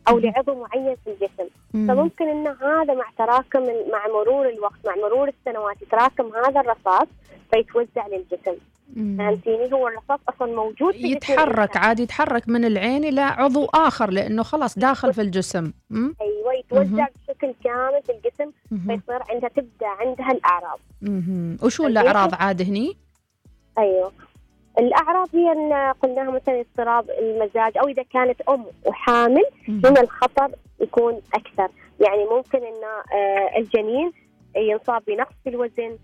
أو. 0.08 0.20
لعضو 0.20 0.56
معين 0.56 0.96
في 1.04 1.10
الجسم 1.12 1.50
مم. 1.74 1.88
فممكن 1.88 2.28
إن 2.28 2.48
هذا 2.48 2.94
مع 2.94 3.06
تراكم 3.18 3.64
مع 3.92 4.08
مرور 4.08 4.50
الوقت 4.50 4.86
مع 4.86 4.96
مرور 4.96 5.28
السنوات 5.30 5.82
يتراكم 5.82 6.36
هذا 6.36 6.60
الرصاص 6.60 7.08
فيتوزع 7.54 8.08
للجسم. 8.08 8.56
فهمتيني 8.96 9.74
هو 9.74 9.88
الرصاص 9.88 10.20
أصلا 10.30 10.56
موجود 10.56 10.94
في 10.94 11.12
يتحرك. 11.12 11.78
عادي 11.78 12.04
يتحرك 12.04 12.50
من 12.50 12.66
العين 12.66 13.04
إلى 13.04 13.22
عضو 13.22 13.66
آخر 13.66 14.10
لأنه 14.10 14.44
خلاص 14.44 14.80
داخل 14.80 15.14
في 15.14 15.22
الجسم 15.22 15.72
مم. 15.90 16.16
أيوه 16.22 16.54
يتوزع. 16.54 17.08
بشكل 17.28 17.54
كامل 17.64 18.02
في 18.06 18.12
الجسم. 18.12 18.52
فيصير 18.70 19.22
عندها 19.30 19.50
تبدأ 19.50 19.88
عندها 19.88 20.32
الأعراض 20.32 20.80
مهم. 21.02 21.58
وشو 21.64 21.88
الأعراض 21.88 22.30
عاد 22.36 22.62
هني؟ 22.62 22.98
أيوه 23.78 24.12
الأعراض 24.80 25.28
هي 25.36 25.52
أن 25.52 25.74
قلناها 25.94 26.32
مثلا 26.32 26.60
اضطراب 26.60 27.10
المزاج 27.10 27.78
أو 27.78 27.88
إذا 27.88 28.04
كانت 28.04 28.42
أم 28.42 28.66
وحامل. 28.86 29.44
هنا 29.68 30.02
الخطر 30.02 30.52
يكون 30.82 31.22
أكثر 31.34 31.70
يعني 32.00 32.26
ممكن 32.32 32.58
إن 32.58 32.84
آه، 33.14 33.58
الجنين 33.58 34.12
ينصاب 34.56 35.02
بنقص 35.08 35.34
في 35.44 35.50
الوزن 35.50 35.98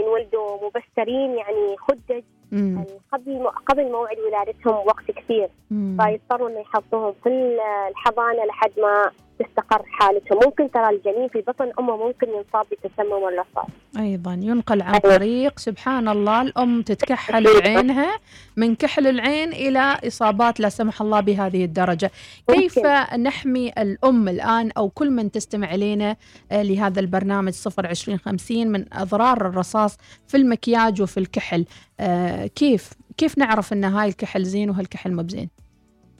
ينولدوا 0.00 0.66
مبسترين 0.66 1.30
يعني 1.38 1.76
خدج 1.78 2.22
مم. 2.52 2.84
قبل 3.12 3.46
قبل 3.68 3.92
موعد 3.92 4.16
ولادتهم 4.18 4.74
وقت 4.86 5.10
كثير. 5.10 5.48
فيضطروا 5.68 6.48
إنه 6.48 6.60
يحطوهم 6.60 7.14
في 7.24 7.58
الحضانة 7.90 8.44
لحد 8.44 8.70
ما 8.78 9.10
تستقر 9.44 9.82
حالتهم 9.86 10.38
ممكن 10.44 10.70
ترى 10.70 10.88
الجنين 10.90 11.28
في 11.28 11.40
بطن 11.40 11.72
أمه 11.78 11.96
ممكن 11.96 12.26
ينصاب 12.28 12.66
بتسمم 12.72 13.28
الرصاص 13.28 13.70
أيضا 13.98 14.32
ينقل 14.42 14.82
عن 14.82 14.94
أيوة. 14.94 15.16
طريق 15.16 15.58
سبحان 15.58 16.08
الله 16.08 16.42
الأم 16.42 16.82
تتكحل 16.82 17.46
عينها 17.62 18.18
من 18.56 18.74
كحل 18.74 19.06
العين 19.06 19.52
إلى 19.52 19.98
إصابات 20.06 20.60
لا 20.60 20.68
سمح 20.68 21.00
الله 21.02 21.20
بهذه 21.20 21.64
الدرجة. 21.64 22.10
كيف 22.48 22.78
ممكن. 22.78 23.22
نحمي 23.22 23.72
الأم 23.78 24.28
الآن 24.28 24.70
أو 24.76 24.88
كل 24.88 25.10
من 25.10 25.30
تستمع 25.30 25.74
إلينا 25.74 26.16
آه، 26.52 26.62
لهذا 26.62 27.00
البرنامج 27.00 27.52
02050 27.78 28.66
من 28.68 28.84
أضرار 28.92 29.36
الرصاص 29.46 29.98
في 30.28 30.36
المكياج 30.36 31.02
وفي 31.02 31.20
الكحل؟ 31.20 31.64
آه، 32.00 32.46
كيف 32.46 32.90
كيف 33.16 33.38
نعرف 33.38 33.72
إن 33.72 33.84
هاي 33.84 34.08
الكحل 34.08 34.44
زين 34.44 34.70
وهالكحل 34.70 35.12
مو 35.12 35.22
بزين؟ 35.22 35.48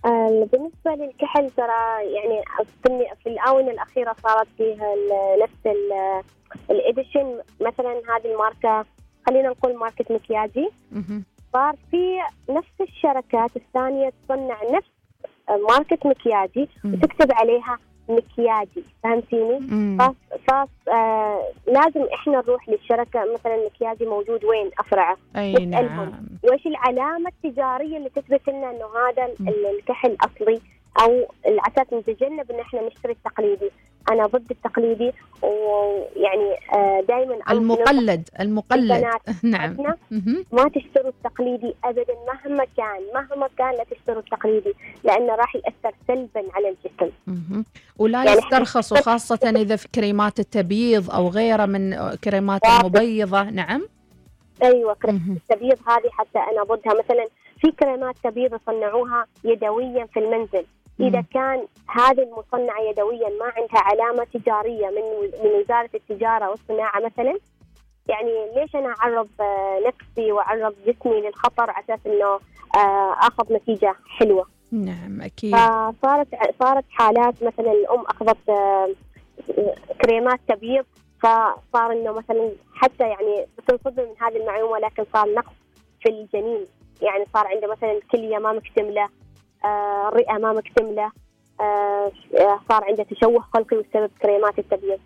آه، 0.04 0.48
بالنسبة 0.52 0.90
للكحل 1.04 1.50
ترى 1.50 2.12
يعني 2.14 2.42
في 2.84 3.06
في 3.22 3.28
الآونة 3.28 3.70
الأخيرة 3.70 4.16
صارت 4.22 4.48
فيها 4.58 4.94
نفس 5.42 5.66
ال- 5.66 6.22
الإديشن 6.70 7.40
مثلا 7.60 7.90
هذه 8.16 8.32
الماركة 8.32 8.84
خلينا 9.26 9.48
نقول 9.48 9.76
ماركة 9.76 10.14
مكياجي. 10.14 10.68
صار 11.52 11.74
في 11.90 12.18
نفس 12.50 12.80
الشركات 12.80 13.56
الثانية 13.56 14.12
تصنع 14.24 14.56
نفس 14.70 14.88
ماركة 15.68 16.08
مكياجي. 16.08 16.68
وتكتب 16.84 17.32
عليها 17.32 17.78
مكياجي 18.16 18.84
فهمتيني؟ 19.02 19.58
مم. 19.58 19.98
ف 20.00 20.02
ف 20.50 20.68
آه 20.88 21.42
لازم 21.66 22.04
إحنا 22.14 22.42
نروح 22.46 22.68
للشركة 22.68 23.20
مثلا 23.34 23.66
مكياجي 23.66 24.06
موجود 24.06 24.44
وين 24.44 24.70
افرعه 24.78 25.16
أي 25.36 25.52
نسألهم. 25.52 26.10
نعم 26.10 26.22
وايش 26.44 26.66
العلامة 26.66 27.30
التجارية 27.30 27.96
اللي 27.96 28.08
تثبت 28.08 28.48
لنا 28.48 28.70
إنه 28.70 28.86
هذا 29.08 29.28
الكحل 29.70 30.16
أصلي 30.20 30.60
أو 31.00 31.26
على 31.46 31.60
أساس 31.68 31.92
نتجنب 31.92 32.50
إن 32.50 32.60
إحنا 32.60 32.86
نشتري 32.86 33.12
التقليدي 33.12 33.70
أنا 34.10 34.26
ضد 34.26 34.50
التقليدي 34.50 35.12
ويعني 35.42 36.41
دائما 37.08 37.38
المقلد 37.50 38.28
المقلد 38.40 39.04
نعم. 39.42 39.76
ما 40.52 40.68
تشتروا 40.68 41.08
التقليدي 41.10 41.74
ابدا 41.84 42.14
مهما 42.28 42.64
كان 42.76 43.00
مهما 43.14 43.48
كان 43.58 43.70
لا 43.74 43.84
تشتروا 43.90 44.18
التقليدي 44.20 44.74
لأنه 45.04 45.34
راح 45.34 45.56
يأثر 45.56 45.96
سلبا 46.08 46.42
على 46.54 46.68
الجسم. 46.68 47.12
ولا 47.98 48.24
يعني 48.24 48.38
يسترخصوا 48.38 49.00
خاصة 49.00 49.52
إذا 49.56 49.76
في 49.76 49.88
كريمات 49.88 50.40
التبييض 50.40 51.10
أو 51.10 51.28
غيرها 51.28 51.66
من 51.66 52.14
كريمات 52.24 52.60
واضح. 52.64 52.80
المبيضة 52.80 53.42
نعم 53.42 53.88
أيوه 54.62 54.94
كريمات. 54.94 55.20
التبييض 55.50 55.78
هذه 55.88 56.10
حتى 56.10 56.38
أنا 56.38 56.62
ضدها 56.62 56.94
مثلا 57.04 57.26
في 57.60 57.70
كريمات 57.70 58.14
تبييض 58.24 58.54
يصنعوها 58.54 59.26
يدويا 59.44 60.06
في 60.14 60.20
المنزل 60.20 60.64
إذا 61.02 61.18
مم. 61.18 61.26
كان 61.34 61.66
هذه 61.88 62.22
المصنعة 62.22 62.80
يدويا 62.80 63.28
ما 63.28 63.52
عندها 63.56 63.80
علامة 63.80 64.24
تجارية 64.24 64.86
من 64.86 65.30
من 65.44 65.60
وزارة 65.60 65.90
التجارة 65.94 66.50
والصناعة 66.50 67.00
مثلا 67.00 67.38
يعني 68.08 68.50
ليش 68.56 68.76
أنا 68.76 68.94
أعرض 69.00 69.28
آه، 69.40 69.80
نفسي 69.86 70.32
وأعرض 70.32 70.74
جسمي 70.86 71.20
للخطر 71.20 71.70
على 71.70 71.84
أساس 71.84 72.06
إنه 72.06 72.40
آه، 72.76 73.12
أخذ 73.18 73.52
نتيجة 73.52 73.94
حلوة؟ 74.18 74.46
نعم 74.72 75.20
أكيد. 75.20 75.56
فصارت 75.56 76.28
صارت 76.62 76.84
حالات 76.90 77.42
مثلا 77.42 77.72
الأم 77.72 78.04
أخذت 78.06 78.48
آه، 78.48 78.88
كريمات 80.02 80.40
تبييض 80.48 80.84
فصار 81.22 81.92
إنه 81.92 82.12
مثلا 82.12 82.50
حتى 82.74 83.08
يعني 83.08 83.46
بتنصدم 83.58 84.02
من 84.02 84.14
هذه 84.20 84.36
المعلومة 84.36 84.78
لكن 84.78 85.04
صار 85.12 85.34
نقص 85.34 85.52
في 86.02 86.08
الجنين. 86.08 86.66
يعني 87.02 87.24
صار 87.34 87.46
عنده 87.46 87.72
مثلا 87.72 87.92
الكليه 87.92 88.38
ما 88.38 88.52
مكتملة 88.52 89.08
آه، 89.64 90.08
الرئه 90.08 90.32
ما 90.38 90.52
مكتملة. 90.52 91.10
آه، 91.60 92.12
صار 92.68 92.84
عنده 92.84 93.02
تشوه 93.02 93.40
خلقي 93.54 93.76
بسبب 93.76 94.10
كريمات 94.22 94.58
التبييض. 94.58 94.98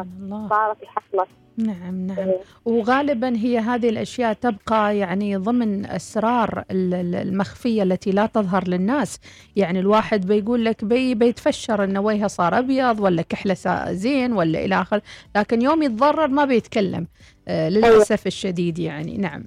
الله. 0.00 0.48
صارت 0.48 0.76
حصلت 0.84 1.28
نعم 1.58 2.06
نعم. 2.06 2.18
إيه. 2.18 2.40
وغالبا 2.64 3.36
هي 3.36 3.58
هذه 3.58 3.88
الأشياء 3.88 4.32
تبقى 4.32 4.98
يعني 4.98 5.36
ضمن 5.36 5.86
أسرار 5.86 6.64
ال- 6.70 6.94
ال- 6.94 7.14
المخفية 7.14 7.82
التي 7.82 8.10
لا 8.10 8.26
تظهر 8.26 8.68
للناس. 8.68 9.20
يعني 9.56 9.78
الواحد 9.80 10.26
بيقول 10.26 10.64
لك 10.64 10.84
بي 10.84 11.14
بيتفشر 11.14 11.84
إنه 11.84 12.00
وجهه 12.00 12.26
صار 12.26 12.58
أبيض 12.58 13.00
ولا 13.00 13.22
كحلة 13.22 13.54
سا- 13.54 13.92
زين 13.92 14.32
ولا 14.32 14.64
إلى 14.64 14.74
آخر. 14.80 15.00
لكن 15.36 15.62
يوم 15.62 15.82
يتضرر 15.82 16.28
ما 16.28 16.44
بيتكلم. 16.44 17.06
آه 17.48 17.68
للأسف 17.68 18.26
الشديد 18.26 18.78
يعني. 18.78 19.16
نعم. 19.18 19.44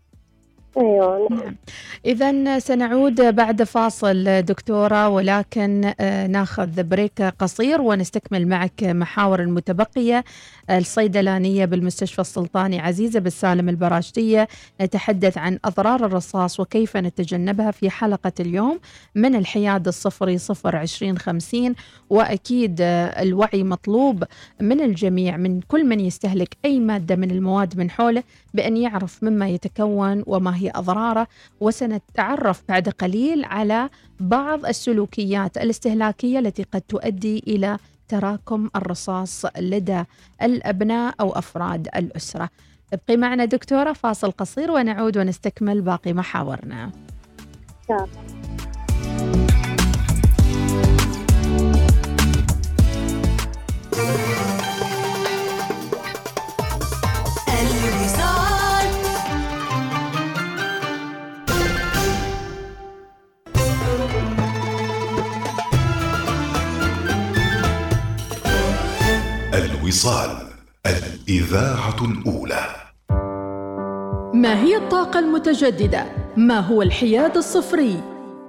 أيوه. 0.78 1.28
نعم. 1.32 1.56
إذا 2.06 2.60
سنعود 2.60 3.22
بعد 3.22 3.64
فاصل 3.64 4.42
دكتورة 4.42 5.10
ولكن 5.10 5.94
آه، 6.00 6.28
ناخذ 6.28 6.84
بريك 6.84 7.22
قصير 7.22 7.82
ونستكمل 7.82 8.48
معك 8.48 8.84
محاور 8.84 9.40
المتبقية 9.42 10.24
الصيدلانية 10.70 11.66
بالمستشفى 11.66 12.22
السلطاني 12.22 12.80
عزيزة 12.80 13.20
بالسالم 13.20 13.70
البراشتية. 13.70 14.48
نتحدث 14.82 15.38
عن 15.38 15.60
أضرار 15.66 16.06
الرصاص 16.06 16.60
وكيف 16.60 16.98
نتجنبها 16.98 17.72
في 17.72 17.90
حلقة 17.90 18.32
اليوم 18.40 18.80
من 19.16 19.36
الحياد 19.36 19.88
الصفري 19.88 20.38
صفر 20.38 20.76
عشرين 20.76 21.18
خمسين. 21.18 21.76
وأكيد 22.10 22.78
آه، 22.82 23.22
الوعي 23.22 23.64
مطلوب 23.64 24.24
من 24.62 24.82
الجميع 24.82 25.38
من 25.38 25.62
كل 25.62 25.86
من 25.86 26.00
يستهلك 26.00 26.58
أي 26.66 26.80
مادة 26.80 27.16
من 27.16 27.32
المواد 27.32 27.78
من 27.78 27.90
حوله 27.92 28.24
بأن 28.54 28.78
يعرف 28.78 29.24
مما 29.24 29.50
يتكون 29.50 30.24
وما 30.28 30.58
هي 30.60 30.72
أضراره 30.76 31.28
وسنتعرف 31.60 32.64
بعد 32.70 32.90
قليل 32.90 33.46
على 33.46 33.90
بعض 34.20 34.66
السلوكيات 34.66 35.58
الاستهلاكية 35.58 36.40
التي 36.40 36.64
قد 36.64 36.82
تؤدي 36.82 37.44
إلى 37.48 37.78
تراكم 38.08 38.70
الرصاص 38.76 39.46
لدى 39.58 40.04
الأبناء 40.42 41.16
أو 41.20 41.32
أفراد 41.32 41.88
الأسرة. 41.96 42.50
ابقي 42.94 43.18
معنا 43.18 43.46
دكتورة 43.46 43.94
فاصل 43.94 44.32
قصير 44.32 44.72
ونعود 44.72 45.18
ونستكمل 45.18 45.82
باقي 45.82 46.14
محاورنا. 46.14 46.92
الوصال 69.90 70.38
الإذاعة 70.86 71.96
الأولى 72.02 72.66
ما 74.34 74.64
هي 74.64 74.78
الطاقة 74.78 75.20
المتجددة؟ 75.20 76.06
ما 76.38 76.60
هو 76.60 76.82
الحياد 76.82 77.38
الصفري؟ 77.38 78.02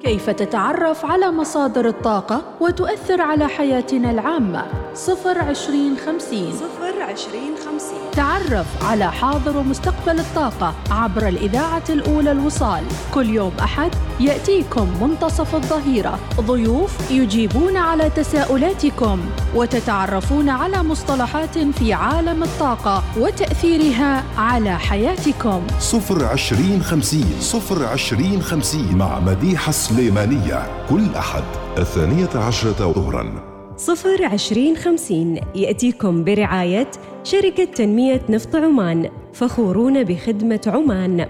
كيف 0.03 0.31
تتعرف 0.31 1.05
على 1.05 1.31
مصادر 1.31 1.89
الطاقة 1.89 2.43
وتؤثر 2.61 3.21
على 3.21 3.49
حياتنا 3.49 4.11
العامة؟ 4.11 4.67
صفر 4.95 5.39
عشرين 5.39 5.97
خمسين 5.97 6.53
صفر 6.53 6.90
عشرين 7.11 7.55
خمسين. 7.67 8.11
تعرف 8.13 8.67
على 8.85 9.13
حاضر 9.13 9.57
ومستقبل 9.57 10.21
الطاقة 10.21 10.75
عبر 10.91 11.29
الإذاعة 11.29 11.83
الأولى 11.91 12.33
الوصال. 12.33 12.85
كل 13.15 13.31
يوم 13.31 13.53
أحد 13.61 13.91
يأتيكم 14.21 14.89
منتصف 15.03 15.55
الظهيرة. 15.55 16.19
ضيوف 16.41 17.11
يجيبون 17.11 17.77
على 17.77 18.11
تساؤلاتكم 18.11 19.21
وتتعرفون 19.55 20.49
على 20.49 20.83
مصطلحات 20.83 21.59
في 21.59 21.93
عالم 21.93 22.43
الطاقة 22.43 23.03
وتأثيرها 23.19 24.25
على 24.39 24.79
حياتكم. 24.79 25.63
صفر 25.81 26.25
عشرين 26.25 26.83
خمسين 26.83 27.37
صفر 27.41 27.87
عشرين 27.87 28.43
خمسين 28.43 28.99
مع 28.99 29.21
مديحة 29.21 29.73
سليمانية. 29.73 30.87
كل 30.91 31.15
أحد 31.15 31.45
الثانية 31.79 32.31
عشرة 32.35 32.93
ظهراً. 32.93 33.50
صفر 33.81 34.25
عشرين 34.25 34.77
خمسين 34.77 35.41
يأتيكم 35.55 36.25
برعاية 36.25 36.91
شركة 37.25 37.65
تنمية 37.65 38.21
نفط 38.29 38.57
عمان 38.57 39.09
فخورون 39.33 40.05
بخدمة 40.05 40.61
عمان. 40.67 41.27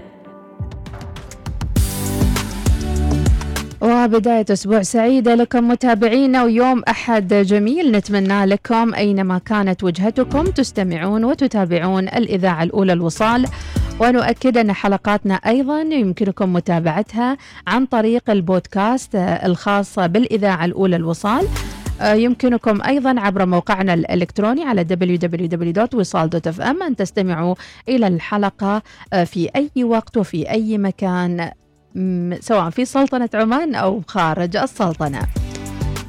وبداية 3.81 4.45
أسبوع 4.49 4.81
سعيدة 4.81 5.35
لكم 5.35 5.67
متابعينا 5.67 6.43
ويوم 6.43 6.83
أحد 6.89 7.33
جميل 7.33 7.91
نتمنى 7.91 8.45
لكم 8.45 8.93
أينما 8.93 9.37
كانت 9.37 9.83
وجهتكم 9.83 10.43
تستمعون 10.43 11.25
وتتابعون 11.25 12.07
الإذاعة 12.07 12.63
الأولى 12.63 12.93
الوصال. 12.93 13.45
ونؤكد 13.99 14.57
أن 14.57 14.73
حلقاتنا 14.73 15.33
أيضا 15.33 15.81
يمكنكم 15.81 16.53
متابعتها 16.53 17.37
عن 17.67 17.85
طريق 17.85 18.29
البودكاست 18.29 19.15
الخاص 19.15 19.99
بالإذاعة 19.99 20.65
الأولى 20.65 20.95
الوصال. 20.95 21.47
يمكنكم 22.03 22.81
أيضا 22.81 23.19
عبر 23.19 23.45
موقعنا 23.45 23.93
الإلكتروني 23.93 24.63
على 24.63 24.85
www.wisal.fm 24.85 26.83
أن 26.83 26.95
تستمعوا 26.95 27.55
إلى 27.89 28.07
الحلقة 28.07 28.81
آه، 29.13 29.23
في 29.23 29.49
أي 29.55 29.83
وقت 29.83 30.17
وفي 30.17 30.49
أي 30.51 30.77
مكان 30.77 31.51
سواء 32.39 32.69
في 32.69 32.85
سلطنة 32.85 33.29
عمان 33.33 33.75
أو 33.75 34.01
خارج 34.07 34.57
السلطنة. 34.57 35.21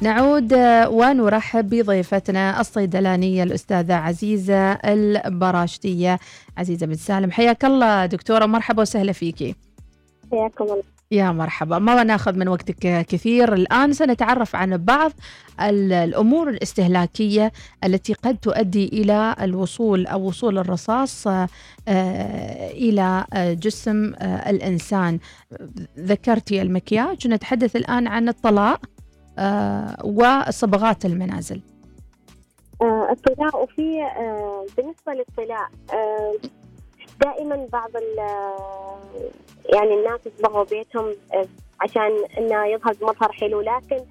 نعود 0.01 0.53
آه، 0.53 0.89
ونرحب 0.89 1.69
بضيفتنا 1.69 2.61
الصيدلانية 2.61 3.43
الأستاذة 3.43 3.93
عزيزة 3.93 4.71
البراشتية. 4.71 6.19
عزيزة 6.57 6.85
بن 6.85 6.95
سالم 6.95 7.31
حياك 7.31 7.65
الله 7.65 8.05
دكتورة 8.05 8.45
مرحبا 8.45 8.81
وسهلا 8.81 9.11
فيكي. 9.11 9.55
حياكم 10.31 10.63
الله. 10.63 10.83
يا 11.13 11.31
مرحبا. 11.31 11.79
ما 11.79 12.03
ناخذ 12.03 12.35
من 12.35 12.47
وقتك 12.47 13.05
كثير. 13.05 13.53
الآن 13.53 13.93
سنتعرف 13.93 14.55
عن 14.55 14.77
بعض 14.77 15.11
الأمور 15.61 16.49
الاستهلاكية 16.49 17.51
التي 17.83 18.13
قد 18.13 18.37
تؤدي 18.37 18.87
إلى 18.87 19.35
الوصول 19.41 20.07
أو 20.07 20.27
وصول 20.27 20.57
الرصاص 20.57 21.27
آه، 21.27 21.47
إلى 22.71 23.25
جسم 23.35 24.13
آه، 24.15 24.49
الإنسان. 24.49 25.19
ذكرتي 25.99 26.61
المكياج. 26.61 27.27
نتحدث 27.27 27.75
الآن 27.75 28.07
عن 28.07 28.29
الطلاء 28.29 28.79
آه، 29.37 29.97
وصبغات 30.05 31.05
المنازل. 31.05 31.61
الطلاء 33.11 33.63
وفي 33.63 34.03
بالنسبة 34.77 35.13
للطلاء 35.13 35.69
دائما 37.21 37.67
بعض 37.73 37.89
يعني 39.73 39.93
الناس 39.93 40.19
يصبغوا 40.25 40.63
بيتهم 40.63 41.05
آه، 41.33 41.45
عشان 41.81 42.11
إنه 42.37 42.65
يظهر 42.65 42.93
مظهر 43.01 43.31
حلو. 43.31 43.61
لكن 43.61 44.05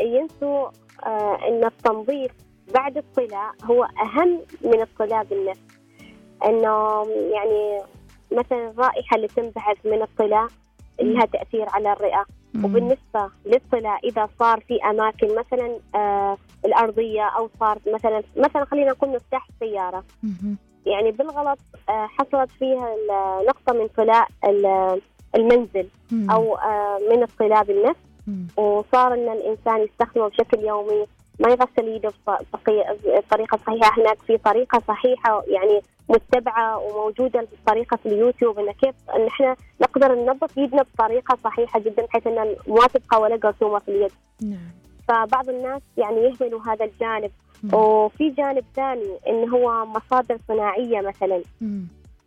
ينسوا 0.00 0.68
آه، 1.06 1.38
إن 1.48 1.64
التنظيف 1.64 2.32
بعد 2.74 2.96
الطلاء 2.96 3.52
هو 3.64 3.84
أهم 3.84 4.40
من 4.64 4.80
الطلاء 4.80 5.24
بالنفس. 5.24 5.60
إنه 6.44 7.04
يعني 7.32 7.82
مثلا 8.32 8.70
الرائحة 8.70 9.16
اللي 9.16 9.28
تنبعث 9.28 9.86
من 9.86 10.02
الطلاء 10.02 10.46
لها 11.00 11.26
تأثير 11.26 11.66
على 11.68 11.92
الرئة. 11.92 12.24
وبالنسبة 12.64 13.30
للطلاء 13.46 14.08
إذا 14.08 14.28
صار 14.38 14.60
في 14.60 14.78
أماكن 14.84 15.28
مثلا 15.36 15.78
آه 15.94 16.36
الأرضية 16.64 17.22
أو 17.22 17.50
صار 17.60 17.78
مثلا 17.94 18.22
مثلا 18.36 18.64
خلينا 18.64 18.90
نقول 18.90 19.10
مفتاح 19.10 19.48
السيارة. 19.48 20.04
يعني 20.86 21.10
بالغلط 21.10 21.58
آه، 21.88 22.06
حصلت 22.06 22.50
فيها 22.58 22.94
نقطة 23.48 23.72
من 23.72 23.88
طلاء 23.96 24.28
المنزل 25.34 25.88
أو 26.30 26.56
آه، 26.56 26.98
من 27.10 27.22
الطلاء 27.22 27.64
بالنفس. 27.64 28.00
وصار 28.56 29.14
أن 29.14 29.28
الإنسان 29.32 29.80
يستخدمه 29.80 30.28
بشكل 30.28 30.60
يومي 30.60 31.06
ما 31.40 31.50
يغسل 31.50 31.88
يده 31.88 32.12
بطريقة 32.26 33.58
صحيحة. 33.66 34.00
هناك 34.00 34.18
في 34.26 34.38
طريقة 34.38 34.82
صحيحة 34.88 35.42
يعني 35.46 35.82
متبعة 36.08 36.78
وموجودة 36.78 37.40
الطريقة 37.40 37.96
في 37.96 38.06
اليوتيوب 38.06 38.58
إن 38.58 38.72
كيف 38.72 38.94
إن 39.16 39.26
إحنا 39.26 39.56
نقدر 39.80 40.14
ننظف 40.14 40.56
يدنا 40.56 40.82
بطريقة 40.82 41.38
صحيحة 41.44 41.80
جدا 41.80 42.04
بحيث 42.06 42.26
إن 42.26 42.56
ما 42.66 42.86
تبقى 42.94 43.20
ولا 43.20 43.36
قرصومة 43.36 43.78
في 43.78 43.88
اليد. 43.88 44.12
نعم. 44.42 44.70
فبعض 45.08 45.48
الناس 45.48 45.82
يعني 45.96 46.16
يهملوا 46.16 46.60
هذا 46.66 46.84
الجانب. 46.84 47.30
وفي 47.72 48.30
جانب 48.30 48.64
ثاني 48.76 49.18
إن 49.28 49.48
هو 49.48 49.86
مصادر 49.86 50.38
صناعية 50.48 51.00
مثلا. 51.00 51.42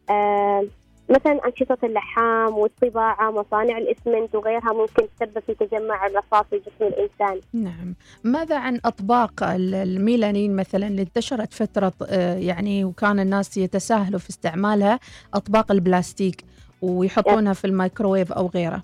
آه 0.09 0.65
مثلا 1.09 1.39
أنشطة 1.45 1.77
اللحام 1.83 2.57
والطباعة 2.57 3.31
مصانع 3.31 3.77
الإسمنت 3.77 4.35
وغيرها 4.35 4.73
ممكن 4.73 5.07
تسبب 5.19 5.39
في 5.39 5.53
تجمع 5.53 6.05
الرصاص 6.05 6.45
في 6.49 6.57
جسم 6.59 6.85
الإنسان. 6.85 7.41
نعم. 7.53 7.95
ماذا 8.23 8.57
عن 8.57 8.79
أطباق 8.85 9.43
الميلانين 9.43 10.55
مثلا؟ 10.55 10.87
اللي 10.87 11.01
انتشرت 11.01 11.53
فترة 11.53 11.93
آه، 12.09 12.37
يعني 12.37 12.85
وكان 12.85 13.19
الناس 13.19 13.57
يتساهلوا 13.57 14.19
في 14.19 14.29
استعمالها 14.29 14.99
أطباق 15.33 15.71
البلاستيك 15.71 16.43
ويحطونها 16.81 17.53
في 17.53 17.65
الميكروويف 17.65 18.31
أو 18.31 18.47
غيره. 18.47 18.83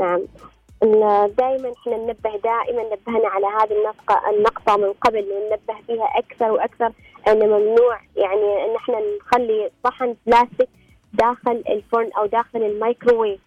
نعم. 0.00 0.20
دائما 0.82 1.72
إحنا 1.80 1.96
ننبه 1.96 2.36
دائما 2.36 2.82
نبهنا 2.92 3.28
على 3.28 3.46
هذه 3.46 3.78
النقطة 3.78 4.30
النقطة 4.30 4.76
من 4.76 4.92
قبل 4.92 5.26
وننبه 5.32 5.80
فيها 5.86 6.18
أكثر 6.18 6.50
وأكثر 6.50 6.92
أن 7.28 7.38
ممنوع 7.48 8.00
يعني 8.16 8.64
أن 8.64 8.76
إحنا 8.76 8.96
نخلي 9.20 9.70
صحن 9.84 10.16
بلاستيك 10.26 10.68
داخل 11.12 11.62
الفرن 11.68 12.10
أو 12.18 12.26
داخل 12.26 12.62
الميكروويف 12.62 13.40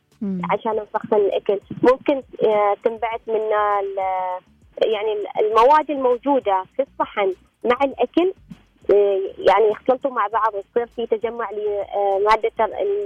عشان 0.52 0.72
نسخن 0.72 1.17
الأكل. 1.17 1.60
ممكن 1.84 2.24
آه، 2.44 2.76
تنبعث 2.84 3.22
من 3.28 3.41
يعني 4.82 5.13
المواد 5.39 5.91
الموجودة 5.91 6.63
في 6.76 6.82
الصحن 6.84 7.34
مع 7.65 7.78
الأكل 7.84 8.34
آه، 8.94 9.20
يعني 9.38 9.72
يختلطوا 9.72 10.12
مع 10.12 10.28
بعض 10.28 10.54
ويصير 10.54 10.86
في 10.96 11.17
تجمع 11.17 11.50
لمادة 11.52 12.52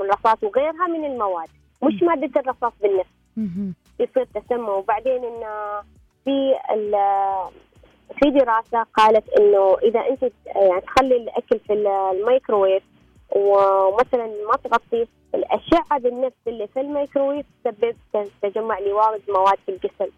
الرصاص 0.01 0.43
وغيرها 0.43 0.87
من 0.87 1.05
المواد 1.05 1.47
مش 1.83 2.03
مادة 2.03 2.41
الرصاص 2.41 2.73
بالنفس 2.81 3.09
يصير 3.99 4.27
تسمم 4.35 4.69
وبعدين 4.69 5.23
انه 5.23 5.81
في 6.25 6.55
في 8.19 8.29
دراسة 8.29 8.85
قالت 8.93 9.29
إنه 9.29 9.77
إذا 9.83 9.99
أنت 9.99 10.31
يعني 10.55 10.81
تخلي 10.81 11.17
الأكل 11.17 11.59
في 11.59 11.73
الميكروويف 11.73 12.83
ومثلا 13.35 14.27
ما 14.27 14.55
تغطيه 14.63 15.07
الأشعة 15.35 15.99
بالنفس 15.99 16.35
اللي 16.47 16.67
في 16.67 16.81
الميكروويف 16.81 17.45
تسبب 17.63 17.95
تجمع 18.41 18.79
لواحد 18.79 19.21
مواد 19.29 19.57
في 19.65 19.71
الجسم. 19.71 20.11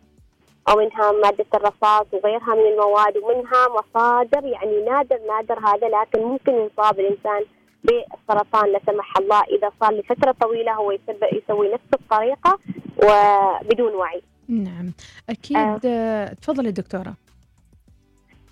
أو 0.69 0.75
منها 0.75 1.11
مادة 1.11 1.45
الرصاص 1.53 2.05
وغيرها 2.13 2.55
من 2.55 2.65
المواد 2.71 3.17
ومنها 3.17 3.67
مصادر 3.67 4.45
يعني 4.45 4.85
نادر 4.85 5.19
نادر 5.27 5.59
هذا 5.59 5.87
لكن 5.87 6.23
ممكن 6.23 6.53
يصاب 6.53 6.99
الإنسان 6.99 7.45
بالسرطان 7.83 8.71
لا 8.71 8.79
سمح 8.85 9.17
الله. 9.17 9.43
إذا 9.43 9.71
صار 9.79 9.93
لفترة 9.93 10.31
طويلة 10.31 10.73
هو 10.73 10.91
يسوي 11.33 11.73
نفس 11.73 11.93
الطريقة 11.93 12.59
وبدون 13.03 13.93
وعي. 13.93 14.21
نعم 14.47 14.93
أكيد 15.29 15.57
آه. 15.85 16.33
تفضلي 16.33 16.71
دكتورة. 16.71 17.13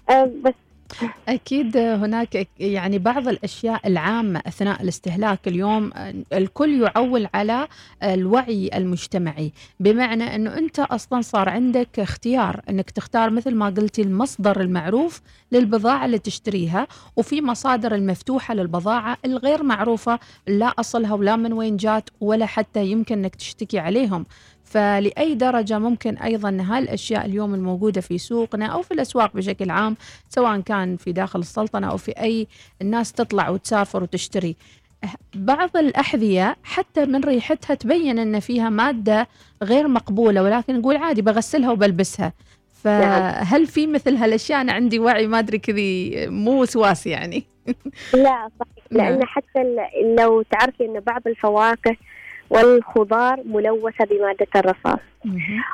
آه 0.09 0.31
بس 0.43 0.53
أكيد 1.29 1.77
هناك 1.77 2.47
يعني 2.59 2.99
بعض 2.99 3.27
الأشياء 3.27 3.87
العامة 3.87 4.41
أثناء 4.47 4.81
الاستهلاك 4.81 5.47
اليوم 5.47 5.91
الكل 6.33 6.81
يعول 6.81 7.27
على 7.33 7.67
الوعي 8.03 8.69
المجتمعي. 8.75 9.51
بمعنى 9.79 10.35
أنه 10.35 10.57
أنت 10.57 10.79
أصلا 10.79 11.21
صار 11.21 11.49
عندك 11.49 11.99
اختيار 11.99 12.61
أنك 12.69 12.91
تختار 12.91 13.29
مثل 13.29 13.55
ما 13.55 13.65
قلتي 13.65 14.01
المصدر 14.01 14.61
المعروف 14.61 15.21
للبضاعة 15.51 16.05
اللي 16.05 16.19
تشتريها 16.19 16.87
وفي 17.15 17.41
مصادر 17.41 17.95
المفتوحة 17.95 18.53
للبضاعة 18.53 19.17
الغير 19.25 19.63
معروفة 19.63 20.19
لا 20.47 20.67
أصلها 20.67 21.13
ولا 21.13 21.35
من 21.35 21.53
وين 21.53 21.77
جات 21.77 22.09
ولا 22.21 22.45
حتى 22.45 22.85
يمكن 22.85 23.17
أنك 23.17 23.35
تشتكي 23.35 23.79
عليهم. 23.79 24.25
فلأي 24.65 25.35
درجة 25.35 25.79
ممكن 25.79 26.17
أيضا 26.17 26.57
هالأشياء 26.61 27.25
اليوم 27.25 27.53
الموجودة 27.53 28.01
في 28.01 28.17
سوقنا 28.17 28.65
أو 28.65 28.81
في 28.81 28.93
الأسواق 28.93 29.35
بشكل 29.35 29.69
عام 29.69 29.97
سواء 30.29 30.59
كان 30.59 30.97
في 30.97 31.11
داخل 31.11 31.39
السلطنة 31.39 31.91
أو 31.91 31.97
في 31.97 32.11
أي 32.11 32.47
الناس 32.81 33.13
تطلع 33.13 33.49
وتسافر 33.49 34.03
وتشتري. 34.03 34.55
بعض 35.35 35.77
الأحذية 35.77 36.55
حتى 36.63 37.05
من 37.05 37.23
ريحتها 37.23 37.73
تبين 37.73 38.19
أن 38.19 38.39
فيها 38.39 38.69
مادة 38.69 39.27
غير 39.63 39.87
مقبولة 39.87 40.43
ولكن 40.43 40.79
نقول 40.79 40.97
عادي 40.97 41.21
بغسلها 41.21 41.71
وبلبسها. 41.71 42.33
فهل 42.83 43.67
في 43.67 43.87
مثل 43.87 44.15
هالأشياء؟ 44.15 44.61
أنا 44.61 44.73
عندي 44.73 44.99
وعي 44.99 45.27
ما 45.27 45.39
أدري 45.39 45.57
كذي 45.57 46.15
مو 46.27 46.61
وسواس 46.61 47.07
يعني. 47.07 47.43
لا 48.13 48.49
صحيح. 48.59 48.85
نعم. 48.91 49.13
لأن 49.13 49.25
حتى 49.25 49.63
لو 50.17 50.41
تعرفي 50.41 50.85
أن 50.85 50.99
بعض 50.99 51.21
الفواكه 51.27 51.97
والخضار 52.49 53.39
ملوثة 53.45 54.05
بمادة 54.05 54.47
الرصاص. 54.55 54.99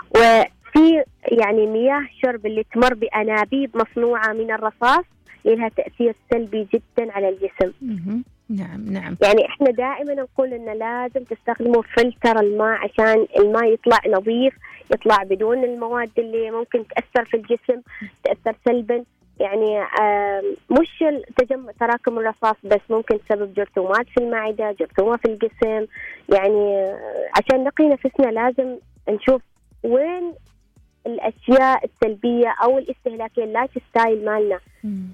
وفي 0.10 1.04
يعني 1.32 1.68
مياه 1.68 2.08
شرب 2.22 2.46
اللي 2.46 2.64
تمر 2.74 2.94
بأنابيب 2.94 3.78
مصنوعة 3.78 4.34
من 4.34 4.52
الرصاص 4.52 5.06
لها 5.46 5.70
تأثير 5.70 6.16
سلبي 6.32 6.68
جدا 6.74 7.12
على 7.12 7.30
الجسم. 7.30 7.72
نعم 8.50 8.86
نعم 8.86 9.16
يعني 9.24 9.46
إحنا 9.46 9.72
دائما 9.72 10.14
نقول 10.14 10.54
إن 10.54 10.78
لازم 10.78 11.24
تستخدموا 11.24 11.82
فلتر 11.98 12.40
الماء 12.40 12.78
عشان 12.78 13.28
الماء 13.40 13.74
يطلع 13.74 14.00
نظيف 14.08 14.54
يطلع 14.94 15.24
بدون 15.24 15.64
المواد 15.64 16.10
اللي 16.18 16.52
ممكن 16.52 16.84
تأثر 16.88 17.26
في 17.30 17.38
الجسم 17.38 17.82
تأثر 18.24 18.56
سلبا 18.66 19.04
يعني 19.42 19.86
مش 20.70 21.04
تجمع 21.38 21.72
تراكم 21.80 22.20
الرصاص 22.20 22.56
بس 22.64 22.82
ممكن 22.90 23.20
تسبب 23.26 23.54
جرثومات 23.54 24.06
في 24.16 24.24
المعدة 24.24 24.72
جرثومة 24.80 25.18
في 25.18 25.26
الجسم 25.26 25.88
يعني 26.34 26.76
آه، 26.78 27.30
عشان 27.38 27.64
نقي 27.64 27.88
نفسنا 27.88 28.32
لازم 28.32 28.78
نشوف 29.10 29.42
وين 29.84 30.34
الأشياء 31.08 31.86
السلبية 31.86 32.56
أو 32.64 32.78
الاستهلاكية 32.78 33.44
ال 33.44 33.72
lifestyle 33.90 34.26
مالنا. 34.26 34.60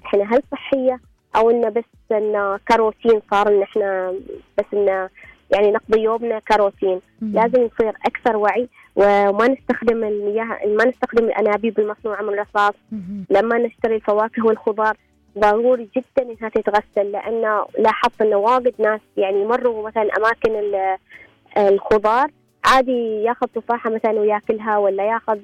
إحنا 0.06 0.24
هل 0.24 0.42
صحية 0.52 1.00
أو 1.36 1.50
انه 1.50 1.68
بس 1.68 1.84
انه 2.12 2.56
كروتين 2.56 3.20
صار 3.30 3.48
إن 3.48 3.62
إحنا 3.62 4.14
بس 4.58 4.64
انه 4.72 5.08
يعني 5.54 5.70
نقضي 5.70 6.00
يومنا 6.00 6.38
كروتين. 6.38 7.00
لازم 7.20 7.62
يصير 7.62 7.92
أكثر 8.06 8.36
وعي 8.36 8.68
وما 8.98 9.48
نستخدم 9.48 10.04
المياه 10.04 10.58
ما 10.66 10.84
نستخدم 10.84 11.24
الأنابيب 11.24 11.78
المصنوعة 11.78 12.22
من 12.22 12.28
الرصاص. 12.28 12.74
لما 13.30 13.58
نشتري 13.58 13.94
الفواكه 13.96 14.46
والخضار 14.46 14.96
ضروري 15.38 15.88
جدا 15.96 16.30
إنها 16.32 16.48
تتغسل 16.48 17.12
لأنه 17.12 17.66
لاحظت 17.78 18.22
إنه 18.22 18.36
واجد 18.36 18.74
ناس 18.78 19.00
يعني 19.16 19.42
يمروا 19.42 19.86
مثلا 19.88 20.08
أماكن 20.18 20.50
ال- 20.58 20.96
الخضار 21.58 22.30
عادي 22.64 23.22
ياخذ 23.22 23.46
تفاحة 23.46 23.90
مثلا 23.90 24.20
وياكلها 24.20 24.78
ولا 24.78 25.04
ياخذ 25.08 25.38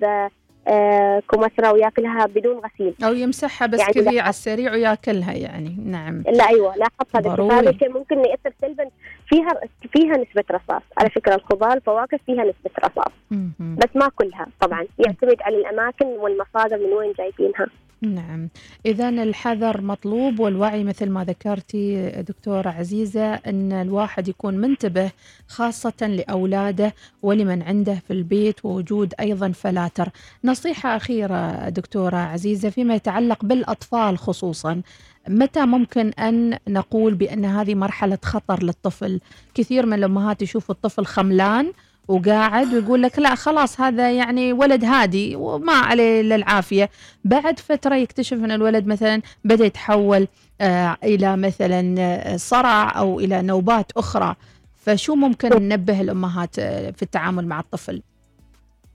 كمثرى 1.29 1.69
وياكلها 1.69 2.27
بدون 2.27 2.59
غسيل 2.59 2.95
أو 3.05 3.13
يمسحها 3.13 3.67
بس 3.67 3.81
يعني 3.81 3.93
كذي. 3.93 4.21
على 4.21 4.31
السريع 4.31 4.73
وياكلها 4.73 5.33
يعني 5.33 5.77
نعم 5.85 6.23
لا 6.23 6.49
أيوه 6.49 6.77
لاحظت 6.77 7.17
هذا. 7.17 7.33
الشيء. 7.33 7.53
هذا 7.53 7.71
الشيء 7.71 7.93
ممكن 7.93 8.19
ياثر 8.19 8.53
سلبا 8.61 8.85
فيها 9.29 9.49
فيها 9.93 10.17
نسبة 10.17 10.45
رصاص 10.51 10.83
على 10.99 11.11
فكرة 11.11 11.35
الخضار 11.35 11.73
الفواكه 11.73 12.19
فيها 12.27 12.45
نسبة 12.45 12.71
رصاص. 12.85 13.13
بس 13.61 13.89
ما 13.95 14.09
كلها 14.17 14.47
طبعا 14.61 14.87
يعتمد 14.99 15.37
على 15.43 15.57
الأماكن 15.57 16.07
والمصادر 16.07 16.77
من 16.79 16.93
وين 16.93 17.13
جايبينها 17.19 17.67
نعم. 18.05 18.49
إذا 18.87 19.09
الحذر 19.09 19.81
مطلوب 19.81 20.41
والوعي 20.41 20.85
مثل 20.85 21.11
ما 21.11 21.25
ذكرتي 21.25 22.11
دكتورة 22.11 22.69
عزيزة 22.69 23.35
أن 23.35 23.73
الواحد 23.73 24.29
يكون 24.29 24.55
منتبه 24.55 25.11
خاصة 25.49 26.07
لأولاده 26.07 26.95
ولمن 27.23 27.63
عنده 27.63 27.95
في 28.07 28.13
البيت 28.13 28.65
ووجود 28.65 29.15
أيضا 29.21 29.53
فلاتر. 29.53 30.09
نصيحة 30.45 30.97
أخيرة 30.97 31.69
دكتورة 31.69 32.17
عزيزة 32.17 32.71
فيما 32.71 32.95
يتعلق 32.95 33.45
بالأطفال 33.45 34.19
خصوصا. 34.19 34.83
متى 35.29 35.67
ممكن 35.67 36.09
أن 36.09 36.59
نقول 36.69 37.15
بأن 37.15 37.45
هذه 37.45 37.75
مرحلة 37.75 38.19
خطر 38.25 38.63
للطفل؟ 38.63 39.21
كثير 39.55 39.87
من 39.87 39.95
الأمهات 39.95 40.43
يشوفوا 40.43 40.75
الطفل 40.75 41.07
خملان 41.07 41.73
وقاعد 42.09 42.75
ويقول 42.75 43.03
لك 43.03 43.19
لا 43.19 43.35
خلاص 43.35 43.81
هذا 43.81 44.13
يعني 44.13 44.53
ولد 44.53 44.85
هادي 44.85 45.37
وما 45.37 45.73
عليه 45.73 46.21
إلا 46.21 46.35
العافية. 46.35 46.91
بعد 47.25 47.59
فترة 47.59 47.95
يكتشف 47.95 48.37
إن 48.37 48.51
الولد 48.51 48.87
مثلا 48.87 49.23
بدأ 49.45 49.65
يتحول 49.65 50.29
آه 50.61 50.97
إلى 51.05 51.37
مثلا 51.37 51.95
آه، 51.99 52.37
صرع 52.37 52.99
أو 52.99 53.21
إلى 53.21 53.43
نوبات 53.43 53.93
أخرى. 53.97 54.35
فشو 54.75 55.15
ممكن 55.15 55.49
ننبه 55.49 56.01
الأمهات 56.01 56.59
آه، 56.59 56.91
في 56.91 57.03
التعامل 57.03 57.47
مع 57.47 57.61
الطفل؟ 57.61 58.03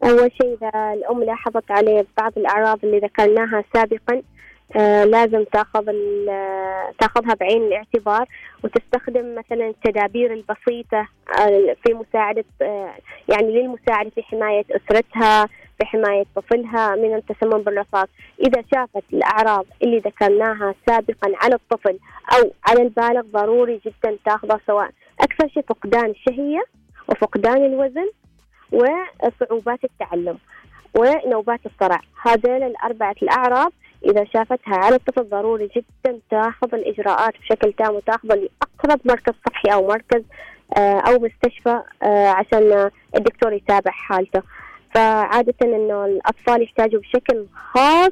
أول 0.04 0.32
شيء 0.42 0.58
إذا 0.62 0.94
الأم 0.94 1.24
لاحظت 1.24 1.72
عليه 1.72 2.06
بعض 2.18 2.32
الأعراض 2.38 2.80
اللي 2.84 3.00
ذكرناها 3.00 3.64
سابقا 3.74 4.22
آه 4.76 5.04
لازم 5.06 5.44
تاخذ 5.44 5.90
آه، 6.30 6.92
تاخذها 7.00 7.34
بعين 7.34 7.64
الاعتبار 7.64 8.26
وتستخدم 8.64 9.36
مثلا 9.36 9.68
التدابير 9.68 10.34
البسيطة 10.34 11.08
آه، 11.40 11.76
في 11.84 11.94
مساعدة 11.94 12.46
يعني 13.30 13.62
للمساعدة 13.62 14.10
في 14.10 14.24
حماية 14.24 14.66
أسرتها 14.72 15.46
في 15.80 15.86
حماية 15.86 16.24
طفلها 16.36 16.96
من 16.96 17.16
التسمم 17.16 17.62
بالرصاص، 17.64 18.08
إذا 18.40 18.64
شافت 18.74 19.04
الأعراض 19.14 19.66
اللي 19.84 19.98
ذكرناها 20.00 20.76
سابقا 20.88 21.32
على 21.42 21.56
الطفل 21.56 22.00
أو 22.34 22.52
على 22.68 22.82
البالغ 22.82 23.22
ضروري 23.22 23.82
جدا 23.86 24.18
تاخذه 24.26 24.60
سواء 24.68 24.90
أكثر 25.20 25.48
شيء 25.48 25.64
فقدان 25.64 26.10
الشهيه 26.10 26.64
وفقدان 27.08 27.66
الوزن 27.66 28.10
وصعوبات 28.72 29.80
التعلم 29.84 30.38
ونوبات 30.94 31.60
الصرع. 31.66 32.02
هذول 32.22 32.64
الأربعة 32.64 33.16
الأعراض 33.22 33.72
إذا 34.06 34.26
شافتها 34.34 34.76
على 34.76 34.96
الطفل 34.96 35.30
ضروري 35.30 35.70
جدا 35.76 36.20
تاخذ 36.32 36.76
الإجراءات 36.76 37.34
بشكل 37.40 37.74
تام 37.74 37.96
وتاخذه 37.96 38.36
لأقرب 38.36 39.00
مركز 39.06 39.34
صحي 39.50 39.74
أو 39.74 39.88
مركز 39.88 40.24
آه، 40.78 41.00
أو 41.00 41.20
مستشفى 41.20 41.82
آه، 42.04 42.28
عشان 42.28 42.90
الدكتور 43.16 43.54
يتابع 43.54 43.92
حالته. 43.92 44.42
فعادة 44.96 45.54
إنه 45.64 46.06
الأطفال 46.06 46.64
يحتاجوا 46.64 47.02
بشكل 47.02 47.46
خاص 47.74 48.12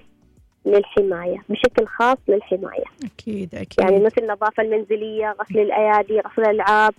للحماية 0.68 1.44
بشكل 1.50 1.86
خاص 1.86 2.18
للحماية. 2.28 2.84
أكيد 3.06 3.56
أكيد. 3.56 3.80
يعني 3.80 4.00
مثل 4.00 4.22
النظافة 4.22 4.64
المنزلية 4.64 5.36
غسل 5.42 5.60
الأيادي 5.60 6.20
غسل 6.20 6.42
الألعاب. 6.42 6.94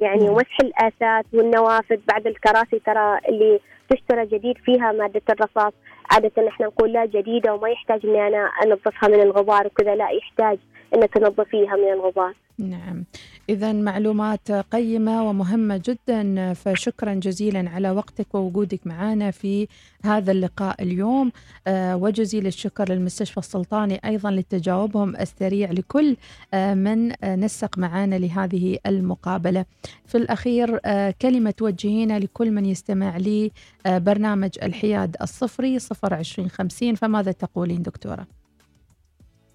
يعني. 0.00 0.28
ومسح 0.28 0.56
الآثاث 0.60 1.26
والنوافذ 1.32 1.98
بعد 2.08 2.26
الكراسي 2.26 2.78
ترى 2.78 3.18
اللي 3.28 3.60
تشترى 3.90 4.26
جديد 4.26 4.58
فيها 4.58 4.92
مادة 4.92 5.22
الرصاص. 5.30 5.72
عادة 6.10 6.48
إحنا 6.48 6.66
نقول 6.66 6.92
لا 6.92 7.06
جديدة 7.06 7.54
وما 7.54 7.68
يحتاج 7.68 8.06
إني 8.06 8.26
أنا 8.26 8.50
أنظفها 8.64 9.08
من 9.08 9.20
الغبار 9.20 9.66
وكذا 9.66 9.94
لا 9.94 10.10
يحتاج 10.10 10.58
ان 10.94 11.10
تنظفيها 11.10 11.76
من 11.76 11.92
الغبار. 11.92 12.34
نعم. 12.58 13.04
إذا 13.50 13.72
معلومات 13.72 14.52
قيمة 14.52 15.28
ومهمة 15.28 15.82
جدا 15.84 16.52
فشكرا 16.54 17.14
جزيلا 17.14 17.70
على 17.70 17.90
وقتك 17.90 18.34
ووجودك 18.34 18.86
معنا 18.86 19.30
في 19.30 19.68
هذا 20.04 20.32
اللقاء 20.32 20.82
اليوم. 20.82 21.32
آه، 21.66 21.96
وجزيل 21.96 22.46
الشكر 22.46 22.92
للمستشفى 22.92 23.38
السلطاني 23.38 24.00
أيضا 24.04 24.30
لتجاوبهم 24.30 25.16
السريع 25.16 25.70
لكل 25.70 26.16
آه، 26.54 26.74
من 26.74 27.12
آه، 27.24 27.36
نسق 27.36 27.78
معنا 27.78 28.14
لهذه 28.14 28.78
المقابلة. 28.86 29.64
في 30.06 30.18
الأخير 30.18 30.78
كلمة 31.22 31.50
توجهينا 31.50 32.18
لكل 32.18 32.50
من 32.50 32.66
يستمع 32.66 33.16
لي 33.16 33.50
برنامج 33.86 34.50
الحياد 34.62 35.16
الصفري 35.22 35.78
صفر 35.78 36.14
عشرين 36.14 36.48
خمسين. 36.48 36.94
فماذا 36.94 37.32
تقولين 37.32 37.82
دكتورة؟ 37.82 38.26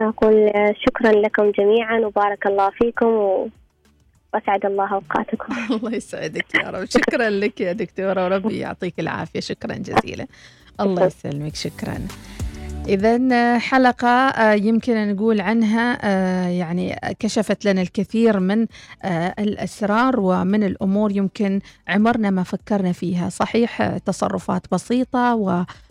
أقول 0.01 0.51
شكرا 0.86 1.12
لكم 1.12 1.51
جميعا 1.51 1.99
وبارك 1.99 2.47
الله 2.47 2.69
فيكم 2.69 3.08
و... 3.08 3.47
واسعد 4.35 4.65
الله 4.65 4.93
أوقاتكم. 4.93 5.53
الله 5.75 5.93
يسعدك 5.95 6.55
يا 6.55 6.69
رب. 6.69 6.85
شكرا 6.85 7.29
لك 7.29 7.61
يا 7.61 7.73
دكتورة 7.73 8.25
وربي 8.25 8.57
يعطيك 8.65 8.99
العافية. 8.99 9.39
شكرا 9.39 9.75
جزيلا. 9.75 10.27
الله 10.79 11.05
يسلمك. 11.05 11.55
شكرا. 11.55 12.07
إذا 12.87 13.59
حلقة 13.59 14.07
آه، 14.07 14.53
يمكن 14.53 15.13
نقول 15.15 15.41
عنها 15.41 15.97
آه، 16.03 16.47
يعني 16.47 16.95
كشفت 17.19 17.65
لنا 17.65 17.81
الكثير 17.81 18.39
من 18.39 18.67
آه، 19.03 19.33
الأسرار 19.39 20.19
ومن 20.19 20.63
الأمور 20.63 21.11
يمكن 21.11 21.59
عمرنا 21.87 22.29
ما 22.29 22.43
فكرنا 22.43 22.91
فيها. 22.91 23.29
صحيح 23.29 23.81
آه، 23.81 23.97
تصرفات 23.97 24.61
بسيطة 24.71 25.35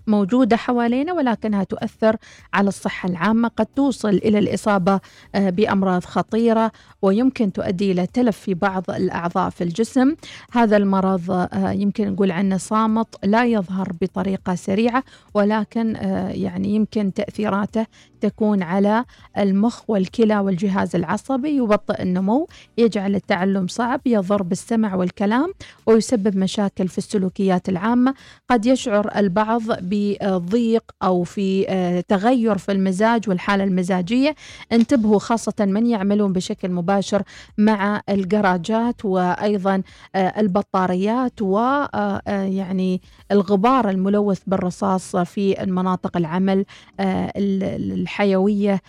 وموجودة 0.08 0.56
حوالينا 0.56 1.12
ولكنها 1.12 1.64
تؤثر 1.64 2.16
على 2.54 2.68
الصحة 2.68 3.08
العامة 3.08 3.48
قد 3.48 3.66
توصل 3.66 4.08
إلى 4.08 4.38
الإصابة 4.38 5.00
آه، 5.34 5.50
بأمراض 5.50 6.04
خطيرة 6.04 6.72
ويمكن 7.02 7.52
تؤدي 7.52 7.92
إلى 7.92 8.06
تلف 8.06 8.38
في 8.38 8.54
بعض 8.54 8.90
الأعضاء 8.90 9.50
في 9.50 9.64
الجسم. 9.64 10.14
هذا 10.52 10.76
المرض 10.76 11.30
آه، 11.30 11.70
يمكن 11.70 12.12
نقول 12.12 12.30
عنه 12.30 12.56
صامت 12.56 13.24
لا 13.24 13.44
يظهر 13.44 13.92
بطريقة 14.00 14.54
سريعة 14.54 15.04
ولكن 15.34 15.96
آه، 15.96 16.28
يعني 16.28 16.74
يمكن 16.74 17.12
تأثيراته 17.12 17.86
تكون 18.20 18.62
على 18.62 19.04
المخ 19.38 19.82
والكلى 19.88 20.38
والجهاز 20.38 20.96
العصبي 20.96 21.56
يبطئ 21.56 22.02
النمو 22.02 22.48
يجعل 22.78 23.14
التعلم 23.14 23.66
صعب 23.66 24.00
يضر 24.06 24.42
بالسمع 24.42 24.94
والكلام 24.94 25.52
ويسبب 25.86 26.36
مشاكل 26.36 26.88
في 26.88 26.98
السلوكيات 26.98 27.68
العامة. 27.68 28.14
قد 28.50 28.66
يشعر 28.66 29.10
البعض 29.16 29.62
بضيق 30.22 30.84
أو 31.02 31.22
في 31.22 31.66
آه، 31.68 32.00
تغير 32.08 32.58
في 32.58 32.72
المزاج 32.72 33.28
والحالة 33.28 33.64
المزاجية 33.64 34.34
انتبهوا 34.72 35.18
خاصة 35.18 35.54
من 35.60 35.86
يعملون 35.86 36.32
بشكل 36.32 36.70
مباشر 36.70 37.22
مع 37.58 38.00
الجراجات 38.08 39.04
وأيضا 39.04 39.82
آه، 40.14 40.40
البطاريات 40.40 41.42
ويعني 41.42 43.02
الغبار 43.30 43.90
الملوث 43.90 44.40
بالرصاص 44.46 45.16
في 45.16 45.62
المناطق 45.62 46.16
العمل 46.16 46.64
الحيوية 47.00 48.82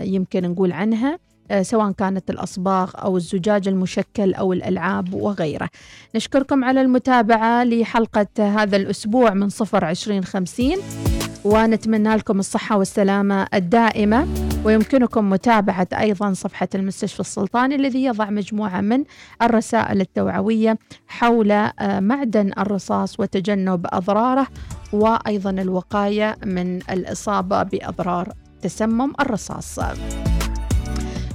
يمكن 0.00 0.42
نقول 0.42 0.72
عنها. 0.72 1.12
آه، 1.14 1.35
سواء 1.62 1.90
كانت 1.92 2.30
الأصباغ 2.30 2.90
أو 2.94 3.16
الزجاج 3.16 3.68
المشكل 3.68 4.34
أو 4.34 4.52
الألعاب 4.52 5.14
وغيره 5.14 5.68
نشكركم 6.14 6.64
على 6.64 6.80
المتابعة 6.80 7.64
لحلقة 7.64 8.26
هذا 8.38 8.76
الأسبوع 8.76 9.34
من 9.34 9.48
صفر 9.48 9.84
عشرين 9.84 10.24
خمسين 10.24 10.78
ونتمنى 11.44 12.16
لكم 12.16 12.38
الصحة 12.38 12.78
والسلامة 12.78 13.46
الدائمة 13.54 14.26
ويمكنكم 14.64 15.30
متابعة 15.30 15.88
أيضا 15.98 16.32
صفحة 16.32 16.68
المستشفى 16.74 17.20
السلطاني 17.20 17.74
الذي 17.74 18.04
يضع 18.04 18.30
مجموعة 18.30 18.80
من 18.80 19.04
الرسائل 19.42 20.00
التوعوية 20.00 20.78
حول 21.08 21.50
آه، 21.52 22.00
معدن 22.00 22.52
الرصاص 22.58 23.20
وتجنب 23.20 23.86
أضراره 23.92 24.46
وأيضا 24.92 25.50
الوقاية 25.50 26.36
من 26.44 26.76
الإصابة 26.90 27.62
بأضرار 27.62 28.32
تسمم 28.62 29.12
الرصاص. 29.20 29.78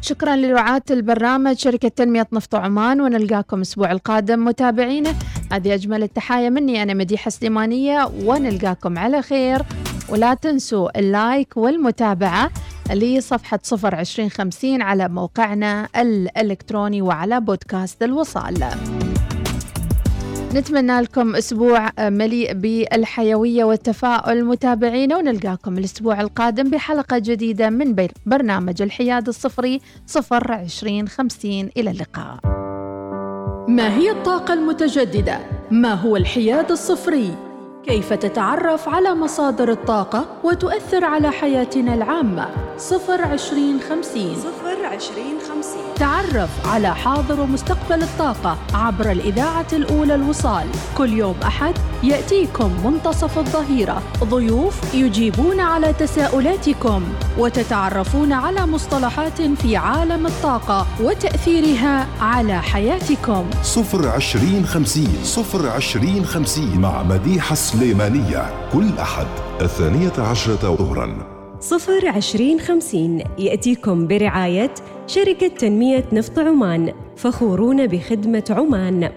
شكرا 0.01 0.35
لرعاة 0.35 0.81
البرنامج 0.91 1.57
شركة 1.57 1.87
تنمية 1.87 2.27
نفط 2.33 2.55
عمان 2.55 3.01
ونلقاكم 3.01 3.57
الأسبوع 3.57 3.91
القادم 3.91 4.45
متابعينا 4.45 5.13
هذه 5.51 5.73
أجمل 5.73 6.03
التحايا 6.03 6.49
مني 6.49 6.83
أنا 6.83 6.93
مديحة 6.93 7.29
سليمانية 7.29 8.11
ونلقاكم 8.23 8.97
على 8.97 9.21
خير. 9.21 9.61
ولا 10.09 10.33
تنسوا 10.33 10.99
اللايك 10.99 11.57
والمتابعة 11.57 12.51
لصفحة 12.91 13.59
صفر 13.63 13.95
عشرين 13.95 14.29
خمسين 14.29 14.81
على 14.81 15.09
موقعنا 15.09 15.87
الإلكتروني 15.97 17.01
وعلى 17.01 17.41
بودكاست 17.41 18.03
الوصال. 18.03 18.65
نتمنى 20.55 21.01
لكم 21.01 21.35
أسبوع 21.35 21.89
مليء 21.99 22.53
بالحيوية 22.53 23.63
والتفاؤل 23.63 24.45
متابعينا 24.45 25.17
ونلقاكم 25.17 25.77
الأسبوع 25.77 26.21
القادم 26.21 26.69
بحلقة 26.69 27.17
جديدة 27.17 27.69
من 27.69 28.07
برنامج 28.25 28.81
الحياد 28.81 29.27
الصفري 29.27 29.81
صفر 30.07 30.51
عشرين 30.51 31.07
خمسين 31.07 31.69
إلى 31.77 31.91
اللقاء 31.91 32.37
ما 33.67 33.97
هي 33.97 34.11
الطاقة 34.11 34.53
المتجددة؟ 34.53 35.39
ما 35.71 35.93
هو 35.93 36.17
الحياد 36.17 36.71
الصفري؟ 36.71 37.35
كيف 37.83 38.13
تتعرف 38.13 38.89
على 38.89 39.15
مصادر 39.15 39.71
الطاقة 39.71 40.25
وتؤثر 40.43 41.05
على 41.05 41.31
حياتنا 41.31 41.93
العامة؟ 41.93 42.49
صفر 42.77 43.21
عشرين 43.21 43.79
خمسين 43.79 44.35
صفر 44.35 44.70
عشرين 44.91 45.37
خمسين. 45.49 45.93
تعرف 45.95 46.49
على 46.67 46.95
حاضر 46.95 47.41
ومستقبل 47.41 48.03
الطاقة 48.03 48.57
عبر 48.73 49.11
الإذاعة 49.11 49.67
الأولى 49.73 50.15
الوصال. 50.15 50.67
كل 50.97 51.13
يوم 51.13 51.35
أحد 51.43 51.73
يأتيكم 52.03 52.71
منتصف 52.85 53.37
الظهيرة. 53.37 54.01
ضيوف 54.23 54.93
يجيبون 54.93 55.59
على 55.59 55.93
تساؤلاتكم 55.93 57.03
وتتعرفون 57.37 58.33
على 58.33 58.65
مصطلحات 58.65 59.41
في 59.41 59.77
عالم 59.77 60.27
الطاقة 60.27 60.87
وتأثيرها 61.01 62.07
على 62.21 62.61
حياتكم. 62.61 63.45
صفر 63.63 64.09
عشرين 64.09 64.65
خمسين 64.65 65.19
صفر 65.23 65.69
عشرين 65.69 66.25
خمسين 66.25 66.81
مع 66.81 67.03
مديحة 67.03 67.55
سليمانية. 67.55 68.69
كل 68.73 68.99
أحد 68.99 69.27
الثانية 69.61 70.13
عشرة 70.17 70.75
ظهراً. 70.75 71.30
صفر 71.61 72.07
عشرين 72.07 72.59
خمسين 72.59 73.23
يأتيكم 73.39 74.07
برعاية 74.07 74.73
شركة 75.07 75.47
تنمية 75.47 76.05
نفط 76.13 76.39
عمان 76.39 76.93
فخورون 77.17 77.87
بخدمة 77.87 78.43
عمان. 78.49 79.11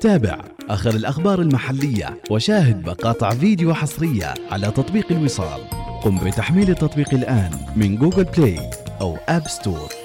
تابع 0.00 0.38
آخر 0.68 0.90
الأخبار 0.90 1.40
المحلية 1.40 2.20
وشاهد 2.30 2.88
مقاطع 2.88 3.30
فيديو 3.30 3.74
حصرية 3.74 4.34
على 4.50 4.66
تطبيق 4.66 5.12
الوصال. 5.12 5.60
قم 6.02 6.18
بتحميل 6.18 6.70
التطبيق 6.70 7.14
الآن 7.14 7.50
من 7.76 7.96
جوجل 7.96 8.24
بلاي 8.24 8.70
أو 9.00 9.16
آب 9.28 9.48
ستور 9.48 10.03